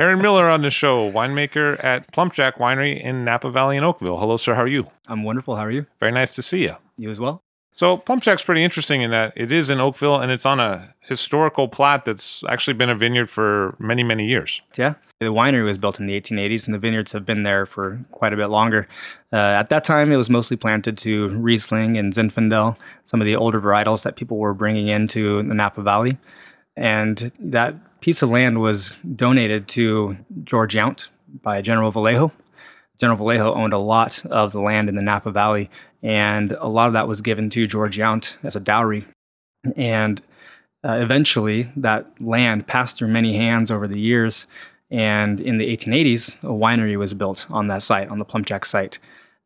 [0.00, 4.20] Aaron Miller on the show, winemaker at Plumpjack Winery in Napa Valley in Oakville.
[4.20, 4.54] Hello, sir.
[4.54, 4.86] How are you?
[5.08, 5.56] I'm wonderful.
[5.56, 5.86] How are you?
[5.98, 6.76] Very nice to see you.
[6.96, 7.42] You as well.
[7.72, 11.66] So, Plumpjack's pretty interesting in that it is in Oakville and it's on a historical
[11.66, 14.62] plat that's actually been a vineyard for many, many years.
[14.76, 14.94] Yeah.
[15.18, 18.32] The winery was built in the 1880s and the vineyards have been there for quite
[18.32, 18.86] a bit longer.
[19.32, 23.34] Uh, at that time, it was mostly planted to Riesling and Zinfandel, some of the
[23.34, 26.18] older varietals that people were bringing into the Napa Valley.
[26.76, 31.08] And that piece of land was donated to George Yount
[31.42, 32.32] by General Vallejo.
[32.98, 35.70] General Vallejo owned a lot of the land in the Napa Valley,
[36.02, 39.04] and a lot of that was given to George Yount as a dowry.
[39.76, 40.20] And
[40.84, 44.46] uh, eventually, that land passed through many hands over the years.
[44.90, 48.98] And in the 1880s, a winery was built on that site, on the Plumpjack site.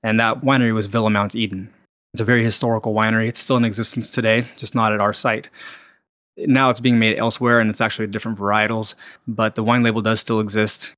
[0.02, 1.72] And that winery was Villa Mount Eden.
[2.14, 3.28] It's a very historical winery.
[3.28, 5.48] It's still in existence today, just not at our site
[6.36, 8.94] now it's being made elsewhere and it's actually different varietals,
[9.26, 10.94] but the wine label does still exist.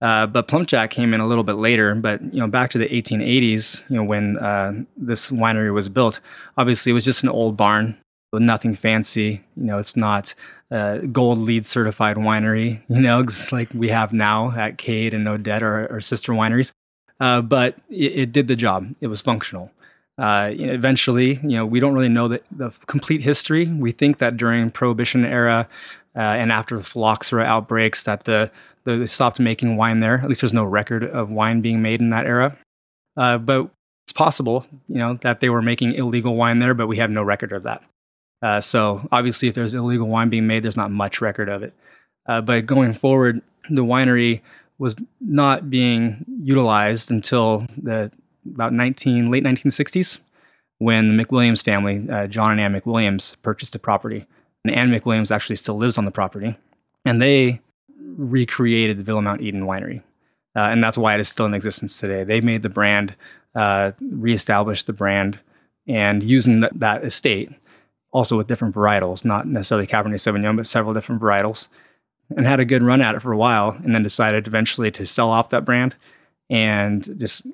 [0.00, 2.88] Uh, but Plumpjack came in a little bit later, but you know, back to the
[2.88, 6.20] 1880s, you know, when uh, this winery was built,
[6.56, 7.96] obviously it was just an old barn
[8.32, 9.44] with nothing fancy.
[9.56, 10.34] You know, it's not
[11.12, 15.86] gold LEED certified winery, you know, like we have now at Cade and Odette or,
[15.94, 16.72] or sister wineries.
[17.20, 18.92] Uh, but it, it, did the job.
[19.00, 19.70] It was functional.
[20.18, 23.66] Uh, eventually, you know, we don't really know the, the, complete history.
[23.66, 25.68] We think that during Prohibition era
[26.14, 28.50] uh, and after the phylloxera outbreaks, that the,
[28.84, 30.18] the, they stopped making wine there.
[30.18, 32.56] At least there's no record of wine being made in that era.
[33.16, 33.70] Uh, but
[34.04, 37.22] it's possible, you know, that they were making illegal wine there, but we have no
[37.22, 37.82] record of that.
[38.42, 41.72] Uh, so obviously, if there's illegal wine being made, there's not much record of it.
[42.26, 43.40] Uh, but going forward,
[43.70, 44.40] the winery
[44.78, 48.10] was not being utilized until the
[48.50, 50.20] about 19 late 1960s
[50.78, 54.26] when the McWilliams family, uh, John and Ann McWilliams, purchased the property.
[54.64, 56.56] And Ann McWilliams actually still lives on the property,
[57.04, 57.60] and they
[58.16, 60.02] recreated the Villa Mount Eden winery,
[60.54, 62.22] uh, and that's why it is still in existence today.
[62.22, 63.14] They made the brand,
[63.56, 65.38] uh, reestablished the brand,
[65.88, 67.50] and using th- that estate,
[68.12, 71.66] also with different varietals, not necessarily Cabernet Sauvignon, but several different varietals,
[72.36, 75.06] and had a good run at it for a while, and then decided eventually to
[75.06, 75.96] sell off that brand
[76.50, 77.46] and just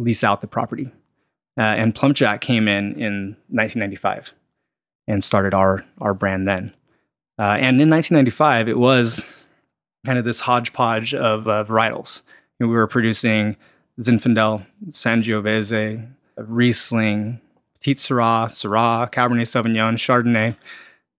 [0.00, 0.90] lease out the property.
[1.58, 4.32] Uh, and Plumpjack came in in 1995
[5.06, 6.72] and started our our brand then.
[7.38, 9.24] Uh, and in 1995, it was
[10.04, 12.22] kind of this hodgepodge of uh, varietals.
[12.58, 13.56] we were producing
[13.98, 16.06] Zinfandel, Sangiovese,
[16.36, 17.40] Riesling,
[17.80, 20.56] Petite Sirah, Syrah, Cabernet Sauvignon, Chardonnay.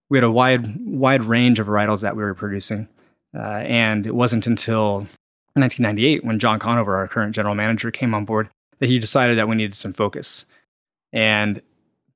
[0.10, 2.88] We had a wide wide range of varietals that we were producing,
[3.36, 5.08] uh, and it wasn't until
[5.54, 8.50] 1998 when John Conover, our current general manager, came on board
[8.82, 10.46] that he decided that we needed some focus
[11.14, 11.62] and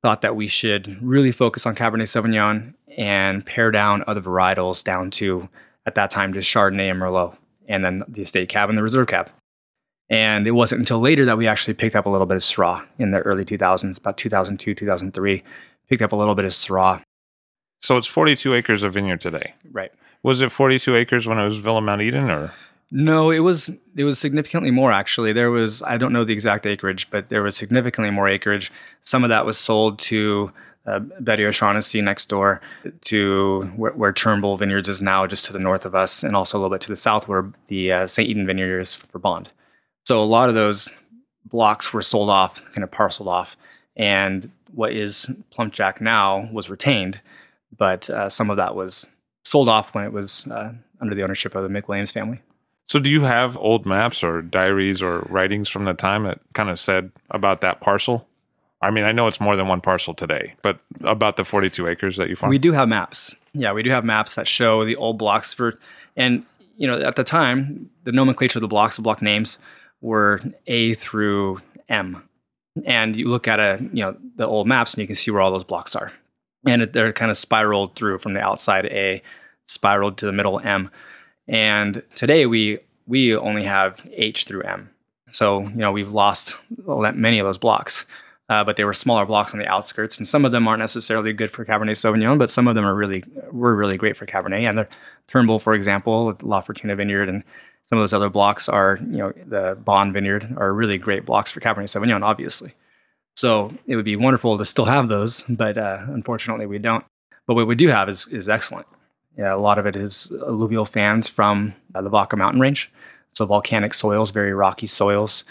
[0.01, 5.11] thought that we should really focus on Cabernet Sauvignon and pare down other varietals down
[5.11, 5.47] to,
[5.85, 9.07] at that time, just Chardonnay and Merlot, and then the estate cab and the reserve
[9.07, 9.29] cab.
[10.09, 12.85] And it wasn't until later that we actually picked up a little bit of Syrah
[12.99, 15.43] in the early 2000s, about 2002, 2003.
[15.87, 17.01] Picked up a little bit of Syrah.
[17.81, 19.53] So it's 42 acres of vineyard today.
[19.71, 19.91] Right.
[20.23, 22.53] Was it 42 acres when it was Villa Mount Eden or?
[22.91, 25.33] No, it was it was significantly more actually.
[25.33, 28.71] There was I don't know the exact acreage, but there was significantly more acreage.
[29.03, 30.51] Some of that was sold to
[30.85, 32.61] uh, Betty O'Shaughnessy next door
[33.01, 36.57] to where, where, Turnbull Vineyards is now, just to the north of us, and also
[36.57, 38.29] a little bit to the south where the uh, St.
[38.29, 39.49] Eden Vineyard is for Bond.
[40.05, 40.91] So a lot of those
[41.45, 43.57] blocks were sold off, kind of parceled off,
[43.95, 47.19] and what is Plump Jack now was retained,
[47.75, 49.07] but uh, some of that was
[49.43, 50.71] sold off when it was uh,
[51.01, 52.41] under the ownership of the McWilliams family.
[52.95, 56.69] So, do you have old maps or diaries or writings from the time that kind
[56.69, 58.25] of said about that parcel?
[58.81, 62.15] I mean, I know it's more than one parcel today, but about the 42 acres
[62.15, 62.49] that you farm?
[62.49, 63.35] We do have maps.
[63.51, 65.77] Yeah, we do have maps that show the old blocks for,
[66.15, 66.45] and
[66.77, 69.57] you know, at the time, the nomenclature of the blocks, the block names
[69.99, 71.59] were A through
[71.89, 72.23] M.
[72.85, 75.41] And you look at a, you know, the old maps and you can see where
[75.41, 76.13] all those blocks are.
[76.65, 79.21] And they're kind of spiraled through from the outside A,
[79.67, 80.89] spiraled to the middle M.
[81.47, 84.89] And today we we only have H through M.
[85.31, 86.55] So, you know, we've lost
[86.85, 88.05] many of those blocks.
[88.47, 91.33] Uh, but they were smaller blocks on the outskirts, and some of them aren't necessarily
[91.33, 94.69] good for Cabernet Sauvignon, but some of them are really were really great for Cabernet.
[94.69, 94.89] And they're
[95.27, 97.43] Turnbull, for example, La Fortuna Vineyard, and
[97.89, 101.49] some of those other blocks are, you know, the Bond Vineyard are really great blocks
[101.49, 102.75] for Cabernet Sauvignon, obviously.
[103.35, 107.03] So it would be wonderful to still have those, but uh, unfortunately we don't.
[107.47, 108.85] But what we do have is is excellent.
[109.37, 112.91] Yeah, a lot of it is alluvial fans from uh, the Vaca mountain range.
[113.33, 115.43] So volcanic soils, very rocky soils,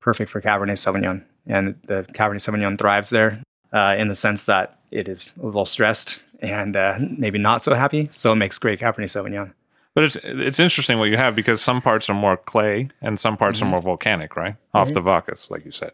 [0.00, 3.42] perfect for Cabernet Sauvignon and the Cabernet Sauvignon thrives there
[3.72, 7.74] uh, in the sense that it is a little stressed and uh, maybe not so
[7.74, 8.08] happy.
[8.12, 9.52] So it makes great Cabernet Sauvignon.
[9.94, 13.36] But it's it's interesting what you have because some parts are more clay and some
[13.36, 13.68] parts mm-hmm.
[13.68, 14.56] are more volcanic, right?
[14.72, 14.94] Off mm-hmm.
[14.94, 15.92] the Vacas, like you said.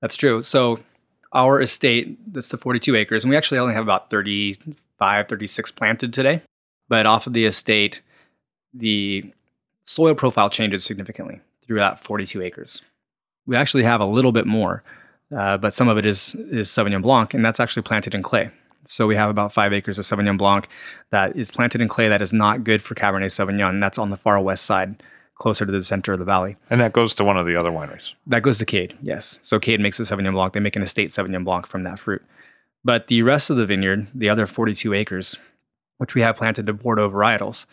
[0.00, 0.42] That's true.
[0.42, 0.78] So
[1.32, 6.12] our estate, that's the 42 acres, and we actually only have about 35, 36 planted
[6.12, 6.42] today.
[6.88, 8.02] But off of the estate,
[8.72, 9.32] the
[9.86, 12.82] soil profile changes significantly through that 42 acres
[13.46, 14.82] we actually have a little bit more,
[15.36, 18.50] uh, but some of it is is Sauvignon Blanc, and that's actually planted in clay.
[18.88, 20.68] So we have about five acres of Sauvignon Blanc
[21.10, 23.80] that is planted in clay that is not good for Cabernet Sauvignon.
[23.80, 25.02] That's on the far west side,
[25.34, 26.56] closer to the center of the valley.
[26.70, 28.14] And that goes to one of the other wineries.
[28.28, 29.40] That goes to Cade, yes.
[29.42, 30.52] So Cade makes a Sauvignon Blanc.
[30.52, 32.22] They make an estate Sauvignon Blanc from that fruit.
[32.84, 35.38] But the rest of the vineyard, the other 42 acres,
[35.98, 37.66] which we have planted to Bordeaux varietals,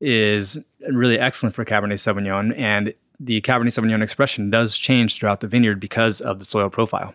[0.00, 0.58] is
[0.90, 2.58] really excellent for Cabernet Sauvignon.
[2.58, 7.14] And the Cabernet Sauvignon expression does change throughout the vineyard because of the soil profile.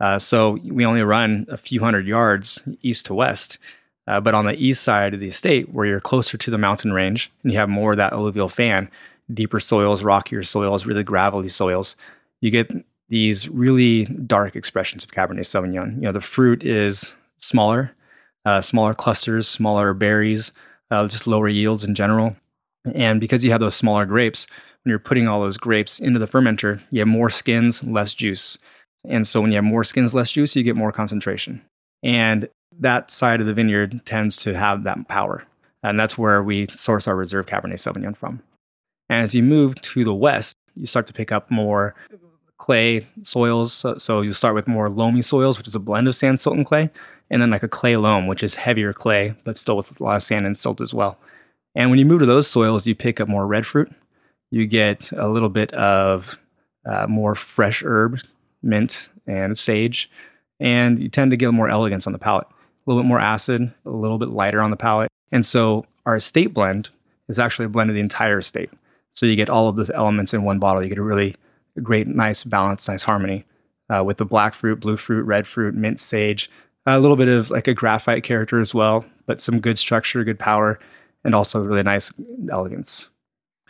[0.00, 3.58] Uh, so we only run a few hundred yards east to west.
[4.08, 6.92] Uh, but on the east side of the estate, where you're closer to the mountain
[6.92, 8.90] range and you have more of that alluvial fan,
[9.32, 11.94] deeper soils, rockier soils, really gravelly soils,
[12.40, 12.72] you get
[13.08, 15.94] these really dark expressions of Cabernet Sauvignon.
[15.96, 17.92] You know, the fruit is smaller,
[18.44, 20.52] uh, smaller clusters, smaller berries,
[20.90, 22.36] uh, just lower yields in general.
[22.94, 24.46] And because you have those smaller grapes,
[24.82, 28.58] when you're putting all those grapes into the fermenter, you have more skins, less juice.
[29.08, 31.62] And so when you have more skins, less juice, you get more concentration.
[32.02, 32.48] And
[32.80, 35.44] that side of the vineyard tends to have that power.
[35.82, 38.42] And that's where we source our reserve Cabernet Sauvignon from.
[39.08, 41.94] And as you move to the west, you start to pick up more
[42.58, 43.72] clay soils.
[43.72, 46.56] So, so you start with more loamy soils, which is a blend of sand, silt,
[46.56, 46.90] and clay,
[47.32, 50.16] and then like a clay loam, which is heavier clay, but still with a lot
[50.16, 51.18] of sand and silt as well.
[51.74, 53.90] And when you move to those soils, you pick up more red fruit,
[54.50, 56.38] you get a little bit of
[56.84, 58.18] uh, more fresh herb,
[58.62, 60.10] mint and sage,
[60.60, 62.46] and you tend to get more elegance on the palate.
[62.46, 65.10] A little bit more acid, a little bit lighter on the palate.
[65.30, 66.90] And so our estate blend
[67.28, 68.70] is actually a blend of the entire estate.
[69.14, 70.82] So you get all of those elements in one bottle.
[70.82, 71.34] You get a really
[71.82, 73.46] great, nice balance, nice harmony
[73.88, 76.50] uh, with the black fruit, blue fruit, red fruit, mint, sage,
[76.86, 80.38] a little bit of like a graphite character as well, but some good structure, good
[80.38, 80.78] power,
[81.24, 82.12] and also really nice
[82.50, 83.08] elegance.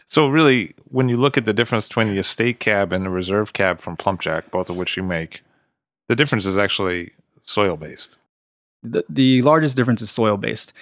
[0.07, 3.53] So really, when you look at the difference between the estate cab and the reserve
[3.53, 5.43] cab from Plumpjack, both of which you make,
[6.09, 7.13] the difference is actually
[7.45, 8.17] soil based.
[8.83, 10.73] The, the largest difference is soil based.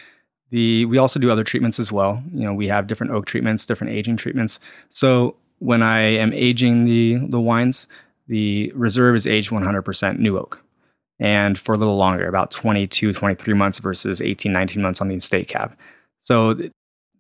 [0.51, 2.23] The we also do other treatments as well.
[2.33, 4.59] You know, we have different oak treatments, different aging treatments.
[4.91, 7.87] So when I am aging the the wines,
[8.27, 10.61] the reserve is aged 100% new oak
[11.21, 15.15] and for a little longer, about 22, 23 months versus 18, 19 months on the
[15.15, 15.77] estate cab.
[16.25, 16.57] So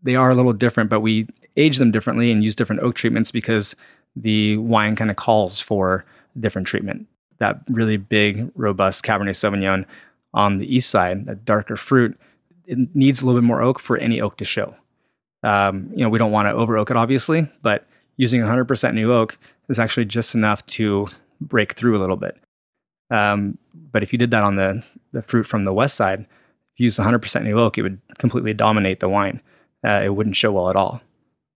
[0.02, 3.30] they are a little different, but we age them differently and use different oak treatments
[3.30, 3.76] because
[4.16, 6.04] the wine kind of calls for
[6.38, 7.06] different treatment.
[7.38, 9.84] That really big, robust Cabernet Sauvignon
[10.32, 12.18] on the east side, that darker fruit,
[12.66, 14.74] it needs a little bit more oak for any oak to show.
[15.42, 19.12] Um, you know, we don't want to over oak it, obviously, but using 100% new
[19.12, 19.38] oak
[19.68, 21.08] is actually just enough to
[21.40, 22.36] break through a little bit.
[23.10, 23.58] Um,
[23.92, 26.84] but if you did that on the, the fruit from the west side, if you
[26.84, 29.40] use 100% new oak, it would completely dominate the wine.
[29.84, 31.00] Uh, it wouldn't show well at all.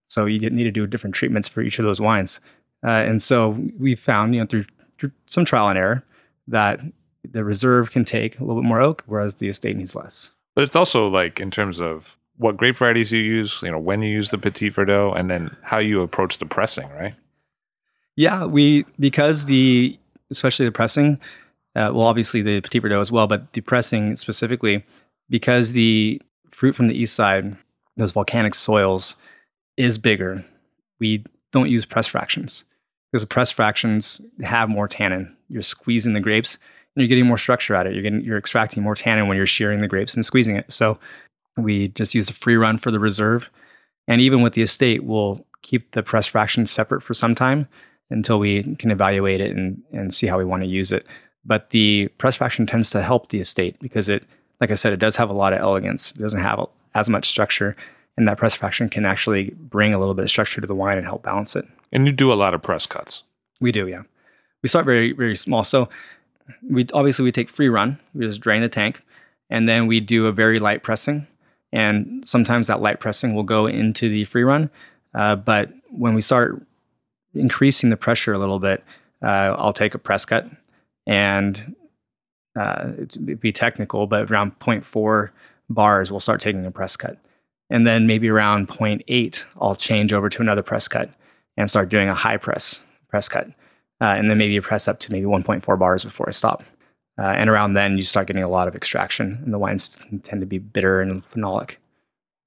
[0.09, 2.41] So you need to do different treatments for each of those wines.
[2.85, 4.67] Uh, and so we found, you know, through,
[4.99, 6.05] through, some trial and error,
[6.49, 6.81] that
[7.29, 10.31] the reserve can take a little bit more oak, whereas the estate needs less.
[10.55, 14.03] But it's also like in terms of what grape varieties you use, you know, when
[14.03, 17.15] you use the Petit Verdot, and then how you approach the pressing, right?
[18.17, 19.99] Yeah, we because the
[20.31, 21.21] especially the pressing,
[21.77, 24.85] Uh, well, obviously the Petit Verdot as well, but the pressing specifically,
[25.29, 26.21] because the
[26.53, 27.57] fruit from the east side,
[27.97, 29.17] those volcanic soils,
[29.77, 30.45] is bigger.
[31.01, 32.65] We don't use press fractions
[33.11, 35.37] because the press fractions have more tannin.
[35.49, 36.59] You're squeezing the grapes
[36.95, 37.95] and you're getting more structure out of it.
[37.95, 40.73] You're getting you're extracting more tannin when you're shearing the grapes and squeezing it.
[40.73, 40.99] So
[41.57, 43.51] we just use a free run for the reserve.
[44.07, 47.69] And even with the estate, we'll keep the press fractions separate for some time
[48.11, 51.07] until we can evaluate it and, and see how we want to use it.
[51.45, 54.25] But the press fraction tends to help the estate because it,
[54.61, 56.13] like I said, it does have a lot of elegance.
[56.13, 57.77] It doesn't have as much structure.
[58.17, 60.97] And that press fraction can actually bring a little bit of structure to the wine
[60.97, 61.67] and help balance it.
[61.93, 63.25] And you do a lot of press cuts.
[63.61, 64.03] We do, yeah.
[64.63, 65.65] We start very, very small.
[65.65, 65.89] So
[66.69, 67.99] we obviously we take free run.
[68.15, 69.03] We just drain the tank,
[69.51, 71.27] and then we do a very light pressing.
[71.73, 74.71] And sometimes that light pressing will go into the free run.
[75.13, 76.63] Uh, but when we start
[77.35, 78.85] increasing the pressure a little bit,
[79.23, 80.49] uh, I'll take a press cut
[81.07, 81.75] and
[82.59, 82.91] uh,
[83.41, 85.31] be technical, but around 0.4
[85.69, 87.19] bars, we'll start taking a press cut.
[87.71, 91.11] And then maybe around 0.8, I'll change over to another press cut
[91.57, 93.49] and start doing a high press press cut.
[94.01, 96.63] Uh, and then maybe press up to maybe 1.4 bars before I stop.
[97.19, 99.91] Uh, and around then, you start getting a lot of extraction, and the wines
[100.25, 101.77] tend to be bitter and phenolic.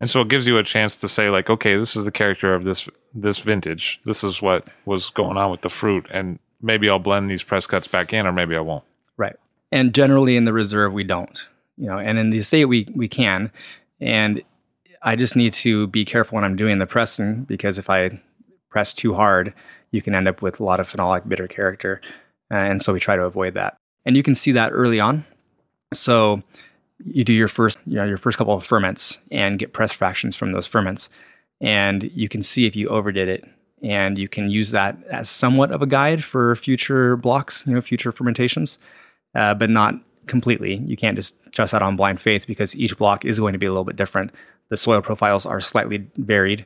[0.01, 2.53] And so it gives you a chance to say, like, okay, this is the character
[2.53, 3.99] of this this vintage.
[4.03, 7.67] This is what was going on with the fruit, and maybe I'll blend these press
[7.67, 8.83] cuts back in, or maybe I won't.
[9.17, 9.35] Right.
[9.71, 11.45] And generally in the reserve, we don't.
[11.77, 13.51] You know, and in the estate, we we can.
[14.01, 14.41] And
[15.03, 18.21] I just need to be careful when I'm doing the pressing because if I
[18.69, 19.53] press too hard,
[19.91, 22.01] you can end up with a lot of phenolic bitter character.
[22.51, 23.77] Uh, and so we try to avoid that.
[24.05, 25.25] And you can see that early on.
[25.93, 26.41] So
[27.03, 30.35] you do your first, you know, your first couple of ferments and get press fractions
[30.35, 31.09] from those ferments.
[31.61, 33.45] And you can see if you overdid it.
[33.84, 37.81] And you can use that as somewhat of a guide for future blocks, you know,
[37.81, 38.79] future fermentations,
[39.36, 40.75] uh, but not completely.
[40.77, 43.65] You can't just trust that on blind faith because each block is going to be
[43.65, 44.31] a little bit different.
[44.69, 46.65] The soil profiles are slightly varied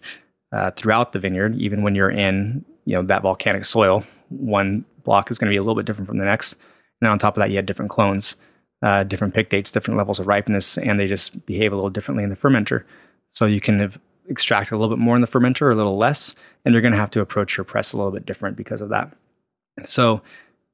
[0.52, 4.04] uh, throughout the vineyard, even when you're in you know that volcanic soil.
[4.30, 6.56] One block is going to be a little bit different from the next.
[7.02, 8.36] And on top of that, you had different clones,
[8.82, 12.24] uh, different pick dates, different levels of ripeness, and they just behave a little differently
[12.24, 12.84] in the fermenter.
[13.32, 15.98] So you can have extract a little bit more in the fermenter or a little
[15.98, 18.82] less, and you're going to have to approach your press a little bit different because
[18.82, 19.12] of that.
[19.86, 20.22] So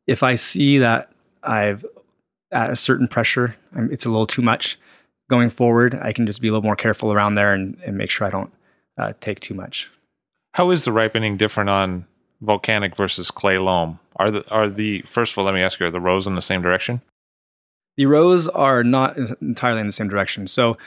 [0.06, 1.12] if I see that
[1.44, 1.86] I've
[2.52, 4.80] at a certain pressure, it's a little too much
[5.30, 8.10] going forward, I can just be a little more careful around there and, and make
[8.10, 8.54] sure I don't
[8.98, 9.90] uh, take too much.
[10.54, 12.06] How is the ripening different on
[12.42, 14.00] volcanic versus clay loam?
[14.16, 16.36] Are the are the first of all, let me ask you, are the rows in
[16.36, 17.02] the same direction?
[17.98, 20.48] The rows are not entirely in the same direction.
[20.48, 20.78] So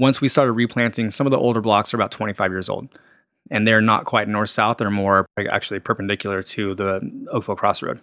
[0.00, 2.88] once we started replanting, some of the older blocks are about 25 years old,
[3.50, 4.78] and they're not quite north south.
[4.78, 8.00] They're more actually perpendicular to the Oakville Crossroad.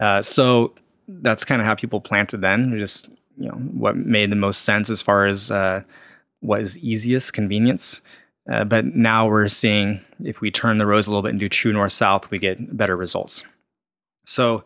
[0.00, 0.74] Uh, so
[1.08, 2.76] that's kind of how people planted then.
[2.76, 5.82] Just you know what made the most sense as far as uh,
[6.40, 8.02] what is easiest convenience.
[8.52, 11.48] Uh, but now we're seeing if we turn the rows a little bit and do
[11.48, 13.42] true north south, we get better results.
[14.26, 14.62] So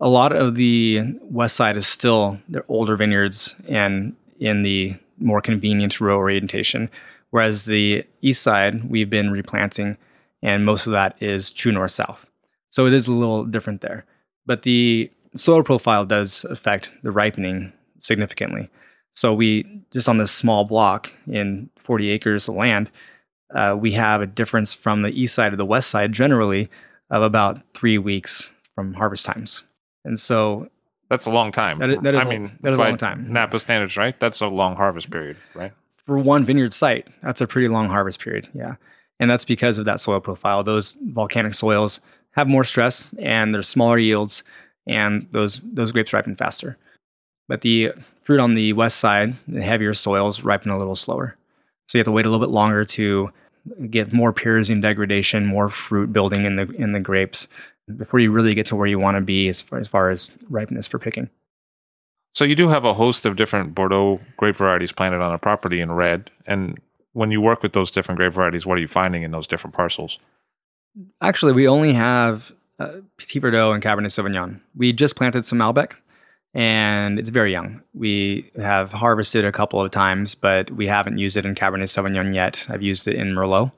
[0.00, 5.40] a lot of the west side is still the older vineyards and in the more
[5.40, 6.90] convenient row orientation,
[7.30, 9.96] whereas the east side we've been replanting,
[10.42, 12.26] and most of that is true north south.
[12.70, 14.04] So it is a little different there.
[14.46, 18.68] But the soil profile does affect the ripening significantly.
[19.14, 22.90] So we just on this small block in 40 acres of land,
[23.54, 26.70] uh, we have a difference from the east side to the west side generally
[27.10, 29.62] of about three weeks from harvest times.
[30.04, 30.68] And so
[31.12, 31.78] that's a long time.
[31.78, 33.30] That is, that is I mean, that is a long time.
[33.30, 34.18] Napa standards, right?
[34.18, 35.72] That's a long harvest period, right?
[36.06, 38.48] For one vineyard site, that's a pretty long harvest period.
[38.54, 38.76] Yeah.
[39.20, 40.64] And that's because of that soil profile.
[40.64, 42.00] Those volcanic soils
[42.30, 44.42] have more stress and there's smaller yields
[44.86, 46.78] and those those grapes ripen faster.
[47.46, 47.92] But the
[48.24, 51.36] fruit on the west side, the heavier soils ripen a little slower.
[51.88, 53.30] So you have to wait a little bit longer to
[53.90, 57.48] get more pyrazine degradation, more fruit building in the in the grapes
[57.96, 60.30] before you really get to where you want to be as far, as far as
[60.48, 61.28] ripeness for picking.
[62.34, 65.80] So you do have a host of different Bordeaux grape varieties planted on a property
[65.80, 66.80] in red, and
[67.12, 69.74] when you work with those different grape varieties, what are you finding in those different
[69.74, 70.18] parcels?
[71.20, 74.60] Actually, we only have uh, Petit Verdot and Cabernet Sauvignon.
[74.74, 75.92] We just planted some Malbec,
[76.54, 77.82] and it's very young.
[77.94, 82.34] We have harvested a couple of times, but we haven't used it in Cabernet Sauvignon
[82.34, 82.66] yet.
[82.68, 83.72] I've used it in Merlot.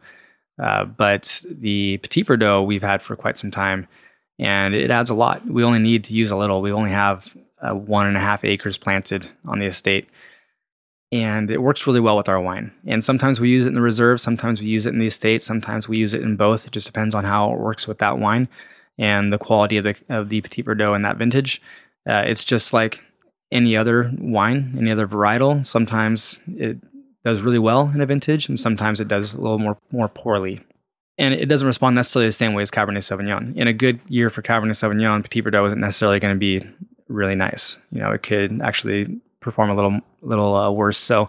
[0.62, 3.88] Uh, but the Petit Verdot we've had for quite some time,
[4.38, 5.46] and it adds a lot.
[5.46, 6.62] We only need to use a little.
[6.62, 10.08] We only have uh, one and a half acres planted on the estate,
[11.10, 12.72] and it works really well with our wine.
[12.86, 15.42] And sometimes we use it in the reserve, sometimes we use it in the estate,
[15.42, 16.66] sometimes we use it in both.
[16.66, 18.48] It just depends on how it works with that wine
[18.98, 21.60] and the quality of the of the Petit Verdot in that vintage.
[22.08, 23.02] Uh, it's just like
[23.50, 25.64] any other wine, any other varietal.
[25.64, 26.78] Sometimes it
[27.24, 30.60] does really well in a vintage, and sometimes it does a little more more poorly.
[31.16, 33.56] And it doesn't respond necessarily the same way as Cabernet Sauvignon.
[33.56, 36.66] In a good year for Cabernet Sauvignon, Petit Verdot isn't necessarily going to be
[37.08, 37.78] really nice.
[37.92, 40.98] You know, it could actually perform a little little uh, worse.
[40.98, 41.28] So,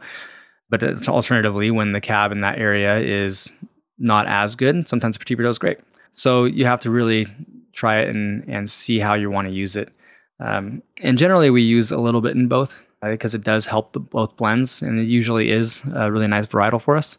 [0.70, 3.52] but alternatively when the cab in that area is
[3.98, 5.78] not as good, sometimes Petit Verdot is great.
[6.14, 7.28] So you have to really
[7.74, 9.92] try it and and see how you want to use it.
[10.40, 12.74] Um, and generally, we use a little bit in both
[13.12, 16.46] because uh, it does help the, both blends, and it usually is a really nice
[16.46, 17.18] varietal for us.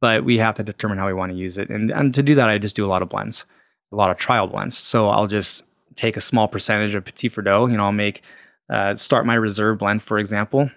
[0.00, 2.34] But we have to determine how we want to use it, and and to do
[2.34, 3.44] that, I just do a lot of blends,
[3.92, 4.76] a lot of trial blends.
[4.76, 5.64] So I'll just
[5.96, 7.70] take a small percentage of Petit Verdot.
[7.70, 8.22] You know, I'll make
[8.70, 10.70] uh, start my reserve blend, for example,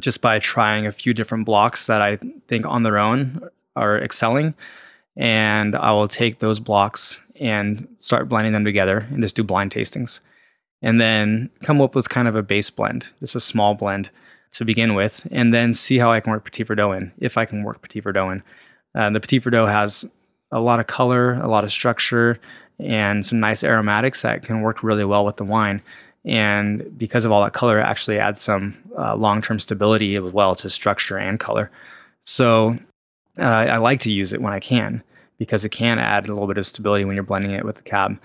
[0.00, 2.18] just by trying a few different blocks that I
[2.48, 4.54] think on their own are excelling,
[5.16, 9.72] and I will take those blocks and start blending them together and just do blind
[9.72, 10.20] tastings
[10.82, 14.10] and then come up with kind of a base blend, just a small blend
[14.52, 17.44] to begin with, and then see how I can work Petit Verdot in, if I
[17.44, 18.42] can work Petit Verdot in.
[18.94, 20.04] Uh, the Petit Verdot has
[20.50, 22.38] a lot of color, a lot of structure,
[22.78, 25.80] and some nice aromatics that can work really well with the wine.
[26.24, 30.22] And because of all that color, it actually adds some uh, long term stability as
[30.22, 31.70] well to structure and color.
[32.26, 32.78] So
[33.38, 35.02] uh, I like to use it when I can
[35.38, 37.82] because it can add a little bit of stability when you're blending it with the
[37.82, 38.20] cab.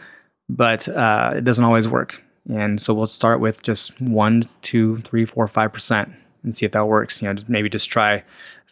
[0.50, 2.22] But uh, it doesn't always work.
[2.50, 6.12] And so we'll start with just one, two, three, four, five percent
[6.44, 7.22] and see if that works.
[7.22, 8.24] You know, maybe just try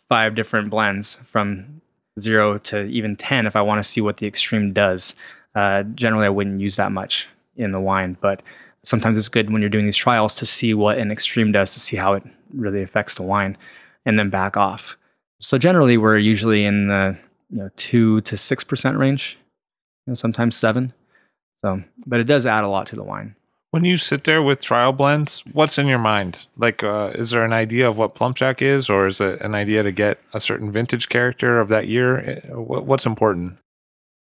[0.07, 1.81] five different blends from
[2.19, 5.15] zero to even 10 if I want to see what the extreme does.
[5.53, 8.41] Uh, generally, I wouldn't use that much in the wine, but
[8.83, 11.79] sometimes it's good when you're doing these trials to see what an extreme does to
[11.79, 13.57] see how it really affects the wine
[14.05, 14.97] and then back off.
[15.41, 17.17] So generally, we're usually in the
[17.49, 19.37] you know, two to six percent range,
[20.05, 20.93] you know, sometimes seven.
[21.61, 23.35] So, but it does add a lot to the wine.
[23.75, 26.47] When you sit there with trial blends, what's in your mind?
[26.55, 29.83] Like, uh, is there an idea of what Plumpjack is, or is it an idea
[29.83, 32.19] to get a certain vintage character of that year?
[32.19, 33.57] Eh, what's important?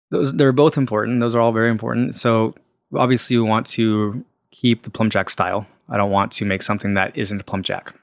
[0.10, 1.20] Those they're both important.
[1.20, 2.16] Those are all very important.
[2.16, 2.56] So
[2.96, 5.68] obviously, we want to keep the Plumpjack style.
[5.90, 7.94] I don't want to make something that isn't Plumpjack.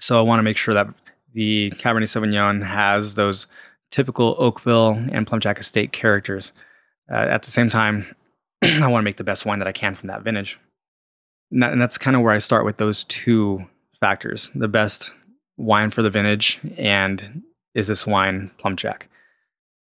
[0.00, 0.88] So I want to make sure that
[1.32, 3.46] the Cabernet Sauvignon has those
[3.92, 6.52] typical Oakville and Plumpjack Estate characters.
[7.08, 8.16] Uh, at the same time,
[8.64, 10.58] I want to make the best wine that I can from that vintage
[11.52, 13.64] and, that, and that's kind of where I start with those two
[14.00, 15.12] factors: the best
[15.56, 17.42] wine for the vintage, and
[17.74, 19.02] is this wine Plumpjack?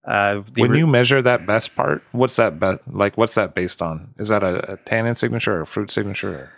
[0.07, 3.17] Uh, when re- you measure that best part, what's that be- like?
[3.17, 4.13] What's that based on?
[4.17, 6.51] Is that a, a tannin signature or a fruit signature?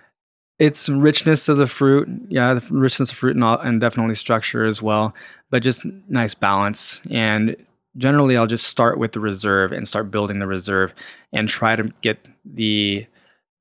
[0.59, 4.63] It's richness of the fruit, yeah, the richness of fruit and, all, and definitely structure
[4.63, 5.15] as well,
[5.49, 7.01] but just nice balance.
[7.09, 7.55] And
[7.97, 10.93] generally, I'll just start with the reserve and start building the reserve
[11.33, 13.07] and try to get the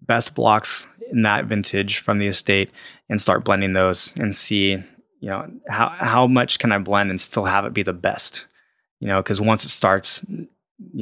[0.03, 2.70] best blocks in that vintage from the estate
[3.09, 4.83] and start blending those and see,
[5.20, 8.46] you know, how how much can I blend and still have it be the best?
[9.01, 10.49] You know, because once it starts, you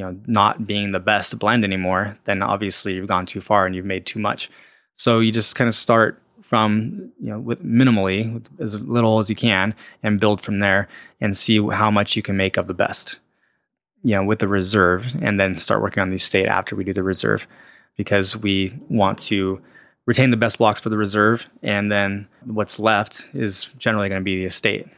[0.02, 3.84] know, not being the best blend anymore, then obviously you've gone too far and you've
[3.84, 4.50] made too much.
[4.96, 9.28] So you just kind of start from you know with minimally with as little as
[9.28, 10.88] you can and build from there
[11.20, 13.18] and see how much you can make of the best
[14.02, 16.94] you know with the reserve and then start working on the estate after we do
[16.94, 17.46] the reserve
[17.98, 19.60] because we want to
[20.08, 24.24] retain the best blocks for the reserve, and then what's left is generally going to
[24.24, 24.88] be the estate.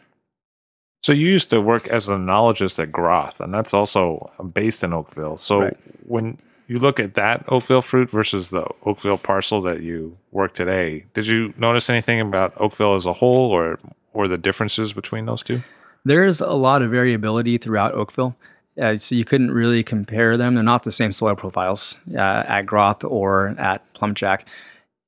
[1.03, 4.93] So you used to work as an enologist at Groth, and that's also based in
[4.93, 5.37] Oakville.
[5.37, 5.77] So right.
[6.07, 11.07] when you look at that Oakville fruit versus the Oakville parcel that you work today,
[11.13, 13.81] did you notice anything about Oakville as a whole, or
[14.13, 15.61] or the differences between those two?
[16.05, 18.37] There's a lot of variability throughout Oakville.
[18.81, 20.55] Uh, so you couldn't really compare them.
[20.55, 24.43] They're not the same soil profiles uh, at Groth or at Plumpjack.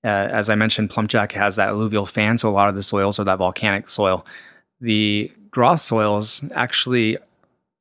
[0.04, 3.18] Uh, as I mentioned, Plumpjack has that alluvial fan, so a lot of the soils
[3.20, 4.26] are that volcanic soil.
[4.80, 7.18] The Groth soils actually,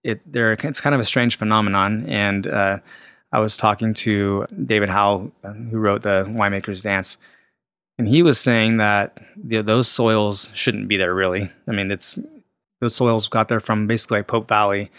[0.03, 2.05] it they're it's kind of a strange phenomenon.
[2.07, 2.79] And uh,
[3.31, 7.17] I was talking to David Howell, uh, who wrote the Winemaker's Dance,
[7.97, 11.15] and he was saying that the, those soils shouldn't be there.
[11.15, 12.19] Really, I mean, it's
[12.81, 14.91] those soils got there from basically like Pope Valley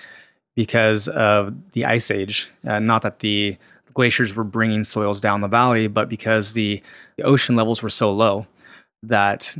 [0.57, 2.51] because of the ice age.
[2.67, 3.57] Uh, not that the
[3.95, 6.83] glaciers were bringing soils down the valley, but because the
[7.17, 8.47] the ocean levels were so low
[9.03, 9.55] that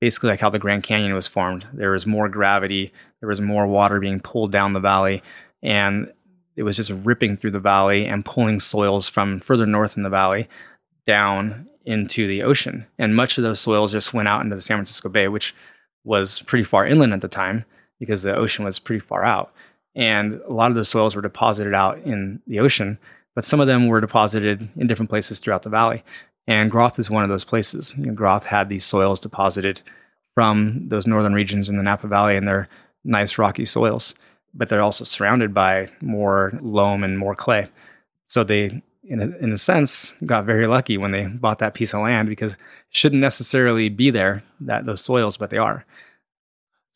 [0.00, 1.66] basically like how the Grand Canyon was formed.
[1.72, 5.22] There was more gravity, there was more water being pulled down the valley,
[5.62, 6.12] and
[6.56, 10.10] it was just ripping through the valley and pulling soils from further north in the
[10.10, 10.48] valley
[11.06, 12.86] down into the ocean.
[12.98, 15.54] And much of those soils just went out into the San Francisco Bay, which
[16.04, 17.64] was pretty far inland at the time
[17.98, 19.52] because the ocean was pretty far out.
[19.94, 22.98] And a lot of the soils were deposited out in the ocean,
[23.34, 26.02] but some of them were deposited in different places throughout the valley.
[26.46, 27.94] And Groth is one of those places.
[27.96, 29.80] You know, Groth had these soils deposited
[30.34, 32.68] from those northern regions in the Napa Valley, and they're
[33.04, 34.14] nice rocky soils,
[34.54, 37.68] but they're also surrounded by more loam and more clay.
[38.28, 41.92] So they, in a, in a sense, got very lucky when they bought that piece
[41.92, 42.58] of land because it
[42.90, 45.84] shouldn't necessarily be there, that those soils, but they are.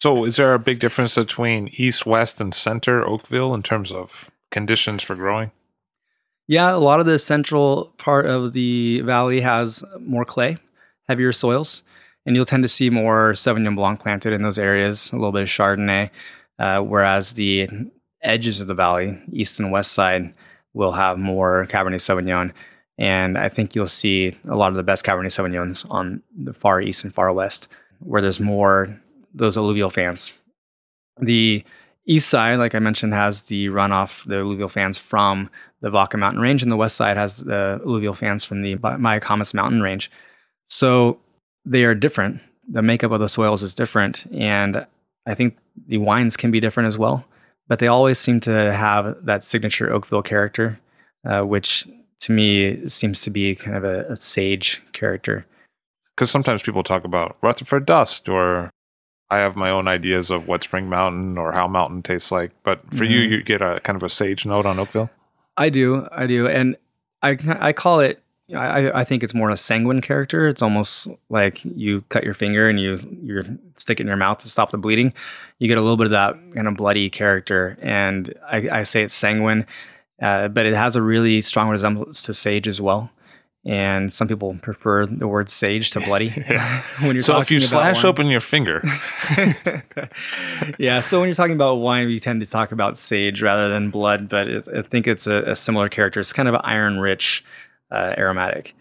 [0.00, 4.30] So, is there a big difference between east, west, and center Oakville in terms of
[4.50, 5.50] conditions for growing?
[6.48, 10.58] Yeah, a lot of the central part of the valley has more clay,
[11.08, 11.82] heavier soils,
[12.24, 15.42] and you'll tend to see more Sauvignon Blanc planted in those areas, a little bit
[15.42, 16.10] of Chardonnay,
[16.58, 17.68] uh, whereas the
[18.22, 20.32] edges of the valley, east and west side,
[20.72, 22.52] will have more Cabernet Sauvignon.
[22.98, 26.80] And I think you'll see a lot of the best Cabernet Sauvignons on the far
[26.80, 27.68] east and far west,
[28.00, 29.00] where there's more
[29.34, 30.32] those alluvial fans.
[31.20, 31.64] The
[32.06, 35.50] east side, like I mentioned, has the runoff, the alluvial fans from
[35.80, 39.54] the Vaca Mountain Range, and the west side has the alluvial fans from the Mayacamas
[39.54, 40.10] Mountain Range.
[40.68, 41.18] So
[41.64, 42.40] they are different.
[42.68, 44.86] The makeup of the soils is different, and
[45.26, 47.24] I think the wines can be different as well.
[47.68, 50.78] But they always seem to have that signature Oakville character,
[51.24, 51.86] uh, which
[52.20, 55.46] to me seems to be kind of a, a sage character.
[56.14, 58.70] Because sometimes people talk about Rutherford Dust or
[59.30, 62.80] I have my own ideas of what Spring Mountain or Howell Mountain tastes like, but
[62.94, 63.12] for mm-hmm.
[63.12, 65.10] you, you get a kind of a sage note on Oakville.
[65.56, 66.76] I do, I do, and
[67.22, 68.22] I I call it.
[68.54, 70.46] I I think it's more a sanguine character.
[70.48, 74.38] It's almost like you cut your finger and you you stick it in your mouth
[74.38, 75.12] to stop the bleeding.
[75.58, 79.02] You get a little bit of that kind of bloody character, and I, I say
[79.02, 79.66] it's sanguine,
[80.22, 83.10] uh, but it has a really strong resemblance to sage as well
[83.66, 86.30] and some people prefer the word sage to bloody.
[87.00, 88.06] when you're so if you slash wine.
[88.06, 88.82] open your finger,
[90.78, 91.00] yeah.
[91.00, 94.28] So when you're talking about wine, we tend to talk about sage rather than blood,
[94.28, 96.20] but it, I think it's a, a, similar character.
[96.20, 97.44] It's kind of iron rich
[97.90, 98.74] uh, aromatic,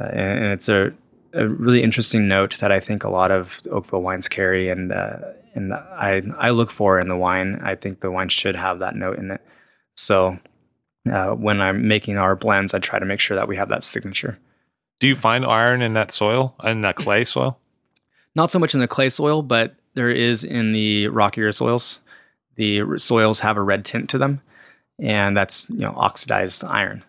[0.00, 0.92] uh, and, and, it's a,
[1.34, 5.18] a, really interesting note that I think a lot of Oakville wines carry, and uh,
[5.54, 7.60] and I I look for in the wine.
[7.64, 9.40] I think the wine should have that note in it.
[9.96, 10.38] So
[11.10, 13.82] uh, when I'm making our blends, I try to make sure that we have that
[13.82, 14.38] signature.
[15.00, 17.58] Do you find iron in that soil, in that clay soil?
[18.34, 22.00] Not so much in the clay soil, but there is in the rockier soils.
[22.56, 24.40] The soils have a red tint to them,
[24.98, 27.04] and that's you know oxidized iron.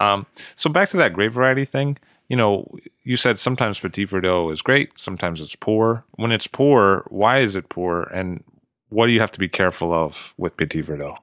[0.00, 1.98] Um, so back to that grape variety thing.
[2.28, 2.70] You know,
[3.04, 6.04] you said sometimes Petit Verdot is great, sometimes it's poor.
[6.12, 8.42] When it's poor, why is it poor, and
[8.88, 11.18] what do you have to be careful of with Petit Verdot?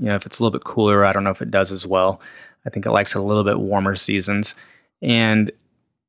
[0.00, 1.86] You know, if it's a little bit cooler, I don't know if it does as
[1.86, 2.20] well.
[2.66, 4.54] I think it likes a little bit warmer seasons.
[5.02, 5.52] And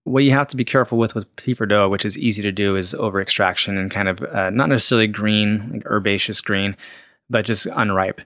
[0.03, 2.75] what you have to be careful with with Petit Verdot, which is easy to do,
[2.75, 6.75] is over extraction and kind of uh, not necessarily green, like herbaceous green,
[7.29, 8.21] but just unripe.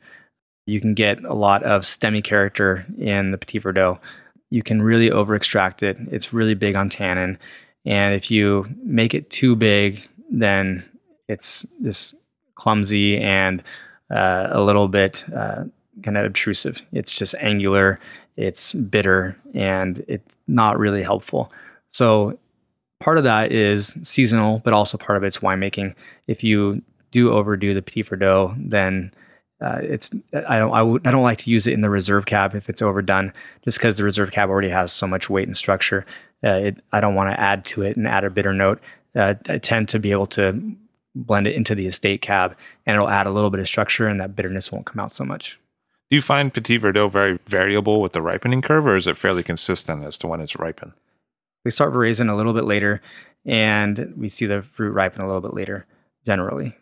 [0.68, 4.00] You can get a lot of stemmy character in the Petit Verdot.
[4.50, 5.98] You can really over extract it.
[6.12, 7.38] It's really big on tannin.
[7.86, 10.84] And if you make it too big, then
[11.28, 12.16] it's just
[12.56, 13.62] clumsy and
[14.12, 15.66] uh, a little bit uh,
[16.04, 16.82] kind of obtrusive.
[16.92, 18.00] It's just angular,
[18.38, 21.52] it's bitter, and it's not really helpful.
[21.90, 22.38] So
[23.00, 25.96] part of that is seasonal, but also part of it's winemaking.
[26.28, 29.12] If you do overdo the Petit Verdot, then
[29.62, 32.26] uh, it's I don't I w- I don't like to use it in the reserve
[32.26, 33.32] cab if it's overdone,
[33.64, 36.06] just because the reserve cab already has so much weight and structure.
[36.44, 38.82] Uh, it, I don't want to add to it and add a bitter note.
[39.16, 40.62] Uh, I tend to be able to
[41.16, 44.20] blend it into the estate cab and it'll add a little bit of structure and
[44.20, 45.60] that bitterness won't come out so much.
[46.10, 49.42] Do you find Petit Verdot very variable with the ripening curve or is it fairly
[49.42, 50.94] consistent as to when it's ripened?
[51.64, 53.02] We start raising a little bit later
[53.46, 55.86] and we see the fruit ripen a little bit later
[56.26, 56.76] generally.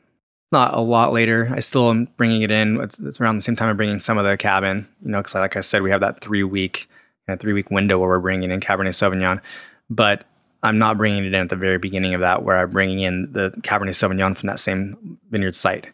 [0.51, 1.49] Not a lot later.
[1.51, 2.79] I still am bringing it in.
[2.81, 5.19] It's, it's around the same time I'm bringing some of the cab in, you know,
[5.19, 6.87] because like I said, we have that three week,
[7.27, 9.41] you know, three week window where we're bringing in Cabernet Sauvignon.
[9.89, 10.25] But
[10.63, 13.31] I'm not bringing it in at the very beginning of that, where I'm bringing in
[13.33, 15.87] the Cabernet Sauvignon from that same vineyard site.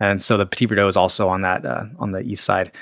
[0.00, 2.72] And so the Petit Verdot is also on that uh, on the east side,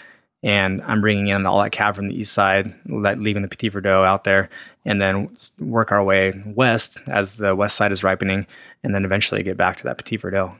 [0.42, 4.06] and I'm bringing in all that cab from the east side, leaving the Petit Verdot
[4.06, 4.48] out there,
[4.84, 8.46] and then work our way west as the west side is ripening,
[8.82, 10.56] and then eventually get back to that Petit Verdot.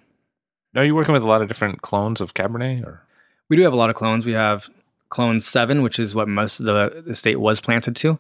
[0.77, 3.03] Are you working with a lot of different clones of Cabernet, or
[3.49, 4.27] we do have a lot of clones.
[4.27, 4.69] We have
[5.09, 8.19] clone seven, which is what most of the estate was planted to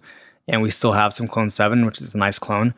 [0.48, 2.74] and we still have some clone 7 which is a nice clone.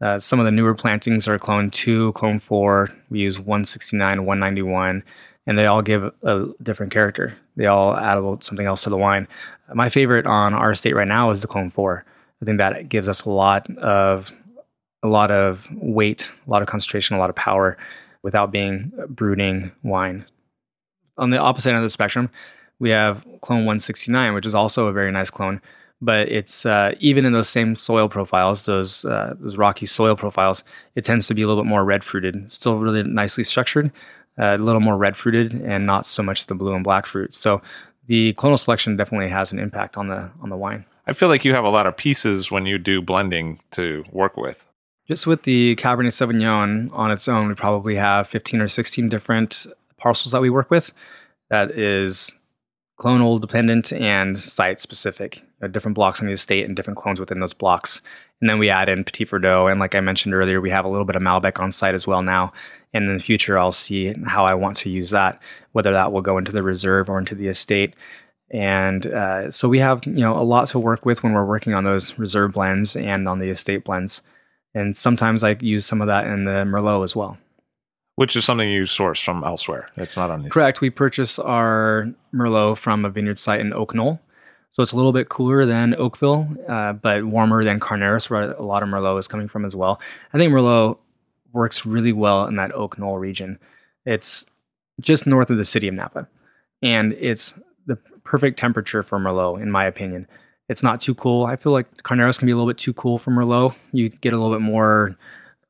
[0.00, 5.02] Uh, some of the newer plantings are clone 2 clone 4 we use 169 191
[5.46, 7.36] and they all give a different character.
[7.56, 9.26] They all add a little something else to the wine.
[9.74, 12.04] My favorite on our estate right now is the clone 4
[12.40, 14.30] i think that gives us a lot of
[15.02, 17.76] a lot of weight a lot of concentration a lot of power
[18.22, 20.24] without being brooding wine.
[21.16, 22.30] On the opposite end of the spectrum
[22.78, 25.60] we have clone 169 which is also a very nice clone
[26.00, 30.62] but it's uh, even in those same soil profiles, those uh, those rocky soil profiles,
[30.94, 32.52] it tends to be a little bit more red fruited.
[32.52, 33.90] Still really nicely structured,
[34.38, 37.36] uh, a little more red fruited, and not so much the blue and black fruits.
[37.36, 37.60] So
[38.06, 40.84] the clonal selection definitely has an impact on the on the wine.
[41.06, 44.36] I feel like you have a lot of pieces when you do blending to work
[44.36, 44.68] with.
[45.08, 49.66] Just with the Cabernet Sauvignon on its own, we probably have 15 or 16 different
[49.96, 50.92] parcels that we work with.
[51.48, 52.34] That is
[53.00, 55.42] clonal dependent and site specific.
[55.66, 58.00] Different blocks on the estate and different clones within those blocks.
[58.40, 59.70] And then we add in Petit Verdot.
[59.70, 62.06] And like I mentioned earlier, we have a little bit of Malbec on site as
[62.06, 62.52] well now.
[62.94, 65.40] And in the future, I'll see how I want to use that,
[65.72, 67.94] whether that will go into the reserve or into the estate.
[68.50, 71.74] And uh, so we have you know a lot to work with when we're working
[71.74, 74.22] on those reserve blends and on the estate blends.
[74.74, 77.36] And sometimes I use some of that in the Merlot as well
[78.18, 79.88] which is something you source from elsewhere.
[79.96, 80.50] It's not on these.
[80.50, 80.80] Correct.
[80.80, 84.18] We purchase our Merlot from a vineyard site in Oak Knoll.
[84.78, 88.62] So it's a little bit cooler than Oakville, uh, but warmer than Carneros, where a
[88.62, 90.00] lot of Merlot is coming from as well.
[90.32, 90.98] I think Merlot
[91.52, 93.58] works really well in that Oak Knoll region.
[94.06, 94.46] It's
[95.00, 96.28] just north of the city of Napa,
[96.80, 97.54] and it's
[97.86, 100.28] the perfect temperature for Merlot, in my opinion.
[100.68, 101.44] It's not too cool.
[101.44, 103.74] I feel like Carneros can be a little bit too cool for Merlot.
[103.90, 105.16] You get a little bit more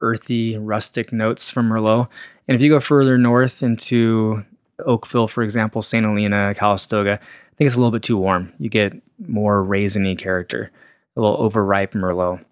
[0.03, 2.11] earthy, rustic notes from Merlot.
[2.47, 4.45] And if you go further north into
[4.85, 6.05] Oakville, for example, St.
[6.05, 7.21] Helena, Calistoga,
[7.59, 8.53] think it's a little bit too warm.
[8.59, 8.95] You get
[9.27, 10.71] more raisiny character,
[11.17, 12.45] a little overripe Merlot.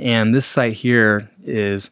[0.00, 1.90] And this site here is,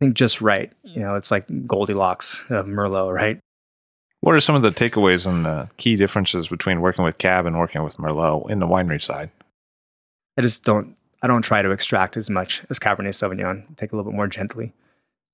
[0.00, 0.72] I think, just right.
[0.84, 3.38] You know, it's like Goldilocks of Merlot, right?
[4.20, 7.58] What are some of the takeaways and the key differences between working with Cab and
[7.58, 9.30] working with Merlot in the winery side?
[10.38, 10.96] I just don't.
[11.22, 13.76] I don't try to extract as much as Cabernet Sauvignon.
[13.76, 14.72] Take a little bit more gently.